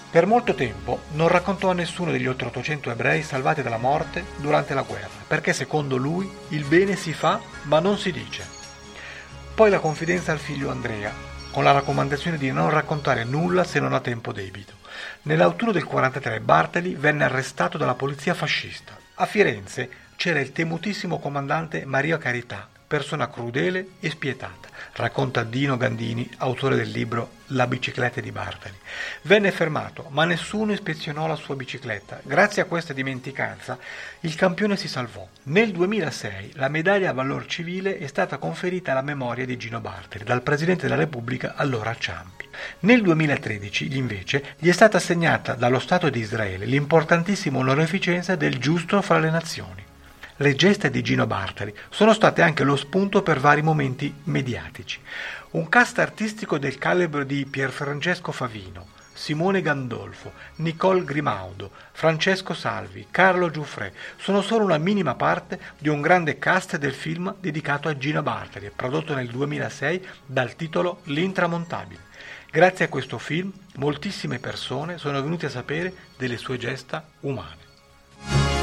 Per 0.09 0.25
molto 0.25 0.55
tempo 0.55 1.01
non 1.11 1.27
raccontò 1.27 1.69
a 1.69 1.75
nessuno 1.75 2.09
degli 2.09 2.25
oltre 2.25 2.47
800 2.47 2.89
ebrei 2.89 3.21
salvati 3.21 3.61
dalla 3.61 3.77
morte 3.77 4.25
durante 4.37 4.73
la 4.73 4.81
guerra, 4.81 5.23
perché 5.27 5.53
secondo 5.53 5.97
lui 5.97 6.27
il 6.47 6.63
bene 6.63 6.95
si 6.95 7.13
fa 7.13 7.39
ma 7.65 7.79
non 7.79 7.99
si 7.99 8.11
dice. 8.11 8.56
Poi 9.57 9.71
la 9.71 9.79
confidenza 9.79 10.31
al 10.31 10.37
figlio 10.37 10.69
Andrea, 10.69 11.11
con 11.49 11.63
la 11.63 11.71
raccomandazione 11.71 12.37
di 12.37 12.51
non 12.51 12.69
raccontare 12.69 13.23
nulla 13.23 13.63
se 13.63 13.79
non 13.79 13.91
a 13.93 13.99
tempo 13.99 14.31
debito. 14.31 14.73
Nell'autunno 15.23 15.71
del 15.71 15.83
43 15.83 16.41
Bartali 16.41 16.93
venne 16.93 17.23
arrestato 17.23 17.75
dalla 17.75 17.95
polizia 17.95 18.35
fascista. 18.35 18.95
A 19.15 19.25
Firenze 19.25 19.89
c'era 20.15 20.39
il 20.41 20.51
temutissimo 20.51 21.17
comandante 21.17 21.85
Maria 21.85 22.19
Carità, 22.19 22.69
persona 22.85 23.31
crudele 23.31 23.93
e 23.99 24.11
spietata, 24.11 24.69
racconta 24.97 25.43
Dino 25.43 25.77
Gandini, 25.77 26.29
autore 26.37 26.75
del 26.75 26.89
libro 26.89 27.35
La 27.51 27.67
bicicletta 27.67 28.19
di 28.19 28.31
Bartali. 28.31 28.75
Venne 29.23 29.51
fermato, 29.51 30.07
ma 30.09 30.25
nessuno 30.25 30.73
ispezionò 30.73 31.27
la 31.27 31.35
sua 31.35 31.55
bicicletta. 31.55 32.19
Grazie 32.23 32.63
a 32.63 32.65
questa 32.65 32.93
dimenticanza 32.93 33.77
il 34.21 34.35
campione 34.35 34.75
si 34.75 34.87
salvò. 34.87 35.25
Nel 35.43 35.71
2006 35.71 36.53
la 36.55 36.67
medaglia 36.67 37.11
a 37.11 37.13
valor 37.13 37.45
civile 37.45 37.97
è 37.99 38.07
stata 38.07 38.37
conferita 38.37 38.91
alla 38.91 39.01
memoria 39.01 39.45
di 39.45 39.55
Gino 39.57 39.79
Bartali 39.79 40.23
dal 40.23 40.41
Presidente 40.41 40.83
della 40.83 40.95
Repubblica 40.95 41.53
allora 41.55 41.95
Ciampi. 41.95 42.45
Nel 42.79 43.01
2013 43.01 43.95
invece 43.95 44.55
gli 44.57 44.67
è 44.67 44.73
stata 44.73 44.97
assegnata 44.97 45.53
dallo 45.53 45.79
Stato 45.79 46.09
di 46.09 46.19
Israele 46.19 46.65
l'importantissima 46.65 47.59
onorificenza 47.59 48.35
del 48.35 48.57
giusto 48.57 49.01
fra 49.01 49.19
le 49.19 49.29
nazioni. 49.29 49.86
Le 50.39 50.53
gesta 50.53 50.87
di 50.87 51.01
Gino 51.01 51.25
Bartali 51.25 51.73
sono 51.89 52.13
state 52.13 52.43
anche 52.43 52.63
lo 52.63 52.75
spunto 52.75 53.23
per 53.23 53.39
vari 53.39 53.63
momenti 53.63 54.13
mediatici. 54.25 54.99
Un 55.51 55.67
cast 55.67 55.97
artistico 55.97 56.59
del 56.59 56.77
calibro 56.77 57.23
di 57.23 57.47
Pierfrancesco 57.47 58.31
Favino, 58.31 58.85
Simone 59.13 59.63
Gandolfo, 59.63 60.33
Nicole 60.57 61.03
Grimaudo, 61.03 61.71
Francesco 61.91 62.53
Salvi, 62.53 63.07
Carlo 63.09 63.49
Giuffre 63.49 63.95
sono 64.17 64.43
solo 64.43 64.63
una 64.63 64.77
minima 64.77 65.15
parte 65.15 65.59
di 65.79 65.89
un 65.89 66.01
grande 66.01 66.37
cast 66.37 66.77
del 66.77 66.93
film 66.93 67.33
dedicato 67.39 67.87
a 67.87 67.97
Gino 67.97 68.21
Bartali, 68.21 68.71
prodotto 68.75 69.15
nel 69.15 69.29
2006 69.29 70.07
dal 70.23 70.55
titolo 70.55 70.99
L'intramontabile. 71.05 72.01
Grazie 72.51 72.85
a 72.85 72.89
questo 72.89 73.17
film 73.17 73.51
moltissime 73.77 74.37
persone 74.37 74.99
sono 74.99 75.19
venute 75.19 75.47
a 75.47 75.49
sapere 75.49 75.91
delle 76.15 76.37
sue 76.37 76.59
gesta 76.59 77.03
umane. 77.21 78.56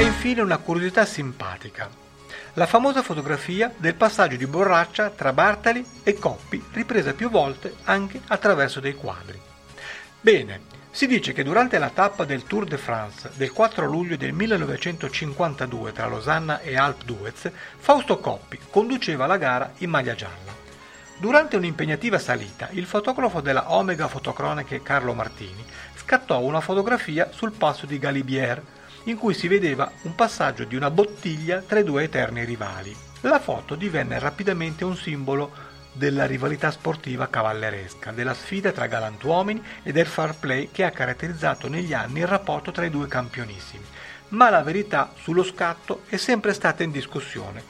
E 0.00 0.04
infine 0.04 0.40
una 0.40 0.56
curiosità 0.56 1.04
simpatica. 1.04 1.86
La 2.54 2.64
famosa 2.64 3.02
fotografia 3.02 3.70
del 3.76 3.94
passaggio 3.94 4.36
di 4.36 4.46
borraccia 4.46 5.10
tra 5.10 5.34
Bartali 5.34 5.84
e 6.02 6.14
Coppi, 6.14 6.64
ripresa 6.72 7.12
più 7.12 7.28
volte 7.28 7.74
anche 7.84 8.18
attraverso 8.28 8.80
dei 8.80 8.94
quadri. 8.94 9.38
Bene, 10.18 10.62
si 10.90 11.06
dice 11.06 11.34
che 11.34 11.42
durante 11.42 11.76
la 11.76 11.90
tappa 11.90 12.24
del 12.24 12.44
Tour 12.44 12.64
de 12.64 12.78
France 12.78 13.32
del 13.34 13.52
4 13.52 13.84
luglio 13.84 14.16
del 14.16 14.32
1952 14.32 15.92
tra 15.92 16.06
Losanna 16.06 16.60
e 16.60 16.78
Alpe 16.78 17.04
d'Huez, 17.04 17.50
Fausto 17.76 18.20
Coppi 18.20 18.58
conduceva 18.70 19.26
la 19.26 19.36
gara 19.36 19.70
in 19.80 19.90
maglia 19.90 20.14
gialla. 20.14 20.56
Durante 21.18 21.56
un'impegnativa 21.56 22.18
salita, 22.18 22.68
il 22.70 22.86
fotografo 22.86 23.42
della 23.42 23.74
Omega 23.74 24.08
Fotocroniche 24.08 24.82
Carlo 24.82 25.12
Martini 25.12 25.62
scattò 25.94 26.40
una 26.40 26.62
fotografia 26.62 27.28
sul 27.32 27.52
passo 27.52 27.84
di 27.84 27.98
Galibier 27.98 28.62
in 29.04 29.16
cui 29.16 29.34
si 29.34 29.48
vedeva 29.48 29.90
un 30.02 30.14
passaggio 30.14 30.64
di 30.64 30.76
una 30.76 30.90
bottiglia 30.90 31.62
tra 31.66 31.78
i 31.78 31.84
due 31.84 32.04
eterni 32.04 32.44
rivali. 32.44 32.94
La 33.22 33.38
foto 33.38 33.74
divenne 33.74 34.18
rapidamente 34.18 34.84
un 34.84 34.96
simbolo 34.96 35.68
della 35.92 36.24
rivalità 36.24 36.70
sportiva 36.70 37.28
cavalleresca, 37.28 38.12
della 38.12 38.34
sfida 38.34 38.70
tra 38.72 38.86
galantuomini 38.86 39.62
e 39.82 39.92
del 39.92 40.06
fair 40.06 40.36
play 40.38 40.68
che 40.70 40.84
ha 40.84 40.90
caratterizzato 40.90 41.68
negli 41.68 41.92
anni 41.92 42.20
il 42.20 42.26
rapporto 42.26 42.70
tra 42.70 42.84
i 42.84 42.90
due 42.90 43.08
campionissimi. 43.08 43.84
ma 44.30 44.50
la 44.50 44.62
verità 44.62 45.12
sullo 45.16 45.42
scatto 45.42 46.02
è 46.08 46.16
sempre 46.16 46.52
stata 46.52 46.82
in 46.82 46.90
discussione. 46.90 47.62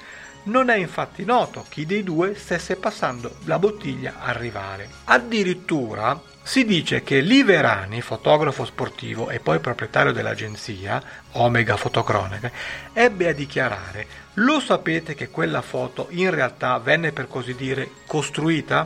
Non 0.42 0.70
è 0.70 0.76
infatti 0.76 1.24
noto 1.24 1.64
chi 1.68 1.84
dei 1.84 2.02
due 2.02 2.34
stesse 2.34 2.76
passando 2.76 3.36
la 3.44 3.58
bottiglia 3.58 4.14
al 4.20 4.34
rivale. 4.34 4.88
Addirittura 5.04 6.18
si 6.50 6.64
dice 6.64 7.04
che 7.04 7.20
Liverani, 7.20 8.00
fotografo 8.00 8.64
sportivo 8.64 9.30
e 9.30 9.38
poi 9.38 9.60
proprietario 9.60 10.10
dell'agenzia 10.10 11.00
Omega 11.34 11.76
Fotocronache, 11.76 12.50
ebbe 12.92 13.28
a 13.28 13.32
dichiarare: 13.32 14.04
Lo 14.34 14.58
sapete 14.58 15.14
che 15.14 15.28
quella 15.28 15.62
foto 15.62 16.08
in 16.10 16.28
realtà 16.30 16.76
venne 16.78 17.12
per 17.12 17.28
così 17.28 17.54
dire 17.54 17.88
costruita? 18.04 18.84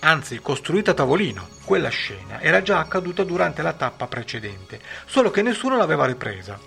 Anzi, 0.00 0.40
costruita 0.40 0.90
a 0.90 0.94
tavolino. 0.94 1.48
Quella 1.64 1.88
scena 1.88 2.42
era 2.42 2.60
già 2.60 2.80
accaduta 2.80 3.24
durante 3.24 3.62
la 3.62 3.72
tappa 3.72 4.06
precedente, 4.06 4.78
solo 5.06 5.30
che 5.30 5.40
nessuno 5.40 5.78
l'aveva 5.78 6.04
ripresa. 6.04 6.58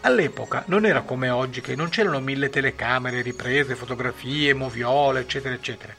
All'epoca 0.00 0.64
non 0.66 0.86
era 0.86 1.02
come 1.02 1.30
oggi 1.30 1.60
che 1.60 1.76
non 1.76 1.88
c'erano 1.88 2.18
mille 2.18 2.50
telecamere, 2.50 3.22
riprese, 3.22 3.76
fotografie, 3.76 4.54
moviole, 4.54 5.20
eccetera, 5.20 5.54
eccetera. 5.54 5.94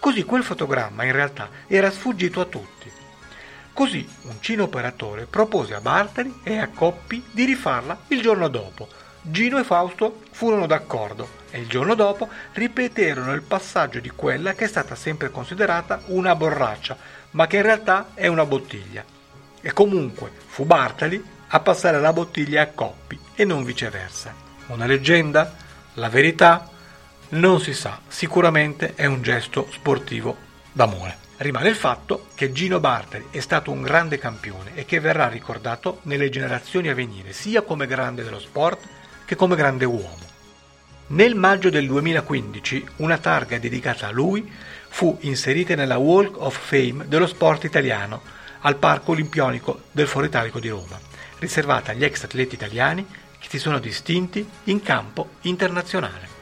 Così 0.00 0.24
quel 0.24 0.42
fotogramma 0.42 1.04
in 1.04 1.12
realtà 1.12 1.48
era 1.68 1.92
sfuggito 1.92 2.40
a 2.40 2.46
tutti. 2.46 3.04
Così 3.76 4.08
un 4.22 4.36
cino 4.40 4.62
operatore 4.62 5.26
propose 5.26 5.74
a 5.74 5.82
Bartali 5.82 6.40
e 6.42 6.56
a 6.56 6.68
Coppi 6.68 7.22
di 7.30 7.44
rifarla 7.44 8.04
il 8.08 8.22
giorno 8.22 8.48
dopo. 8.48 8.88
Gino 9.20 9.58
e 9.58 9.64
Fausto 9.64 10.22
furono 10.30 10.66
d'accordo 10.66 11.28
e 11.50 11.60
il 11.60 11.66
giorno 11.66 11.94
dopo 11.94 12.26
ripeterono 12.54 13.34
il 13.34 13.42
passaggio 13.42 14.00
di 14.00 14.08
quella 14.08 14.54
che 14.54 14.64
è 14.64 14.66
stata 14.66 14.94
sempre 14.94 15.30
considerata 15.30 16.00
una 16.06 16.34
borraccia, 16.34 16.96
ma 17.32 17.46
che 17.46 17.56
in 17.56 17.64
realtà 17.64 18.12
è 18.14 18.28
una 18.28 18.46
bottiglia. 18.46 19.04
E 19.60 19.72
comunque 19.74 20.30
fu 20.46 20.64
Bartali 20.64 21.22
a 21.48 21.60
passare 21.60 22.00
la 22.00 22.14
bottiglia 22.14 22.62
a 22.62 22.68
Coppi 22.68 23.20
e 23.34 23.44
non 23.44 23.62
viceversa. 23.62 24.34
Una 24.68 24.86
leggenda? 24.86 25.54
La 25.96 26.08
verità? 26.08 26.66
Non 27.28 27.60
si 27.60 27.74
sa, 27.74 28.00
sicuramente 28.08 28.94
è 28.94 29.04
un 29.04 29.20
gesto 29.20 29.68
sportivo 29.70 30.34
d'amore. 30.72 31.25
Rimane 31.38 31.68
il 31.68 31.76
fatto 31.76 32.28
che 32.34 32.50
Gino 32.50 32.80
Bartali 32.80 33.26
è 33.30 33.40
stato 33.40 33.70
un 33.70 33.82
grande 33.82 34.18
campione 34.18 34.70
e 34.74 34.86
che 34.86 35.00
verrà 35.00 35.28
ricordato 35.28 35.98
nelle 36.04 36.30
generazioni 36.30 36.88
a 36.88 36.94
venire, 36.94 37.34
sia 37.34 37.60
come 37.60 37.86
grande 37.86 38.24
dello 38.24 38.38
sport 38.38 38.82
che 39.26 39.36
come 39.36 39.54
grande 39.54 39.84
uomo. 39.84 40.24
Nel 41.08 41.34
maggio 41.34 41.68
del 41.68 41.86
2015 41.86 42.86
una 42.96 43.18
targa 43.18 43.58
dedicata 43.58 44.06
a 44.06 44.12
lui 44.12 44.50
fu 44.88 45.18
inserita 45.20 45.74
nella 45.74 45.98
Walk 45.98 46.40
of 46.40 46.58
Fame 46.58 47.06
dello 47.06 47.26
sport 47.26 47.64
italiano 47.64 48.22
al 48.60 48.76
Parco 48.76 49.10
Olimpionico 49.10 49.82
del 49.92 50.06
Foro 50.06 50.24
Italico 50.24 50.58
di 50.58 50.70
Roma, 50.70 50.98
riservata 51.38 51.90
agli 51.92 52.04
ex 52.04 52.24
atleti 52.24 52.54
italiani 52.54 53.06
che 53.38 53.48
si 53.50 53.58
sono 53.58 53.78
distinti 53.78 54.48
in 54.64 54.80
campo 54.80 55.28
internazionale. 55.42 56.35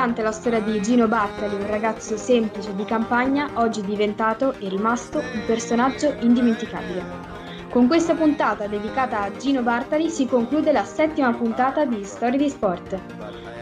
Toccante 0.00 0.22
la 0.22 0.32
storia 0.32 0.60
di 0.60 0.80
Gino 0.80 1.08
Bartali, 1.08 1.56
un 1.56 1.66
ragazzo 1.66 2.16
semplice 2.16 2.74
di 2.74 2.86
campagna, 2.86 3.50
oggi 3.56 3.82
diventato 3.82 4.54
e 4.58 4.70
rimasto 4.70 5.18
un 5.18 5.42
personaggio 5.44 6.16
indimenticabile. 6.20 7.04
Con 7.68 7.86
questa 7.86 8.14
puntata 8.14 8.66
dedicata 8.66 9.20
a 9.20 9.30
Gino 9.36 9.60
Bartali 9.60 10.08
si 10.08 10.24
conclude 10.24 10.72
la 10.72 10.84
settima 10.84 11.34
puntata 11.34 11.84
di 11.84 12.02
Storie 12.04 12.38
di 12.38 12.48
Sport. 12.48 12.98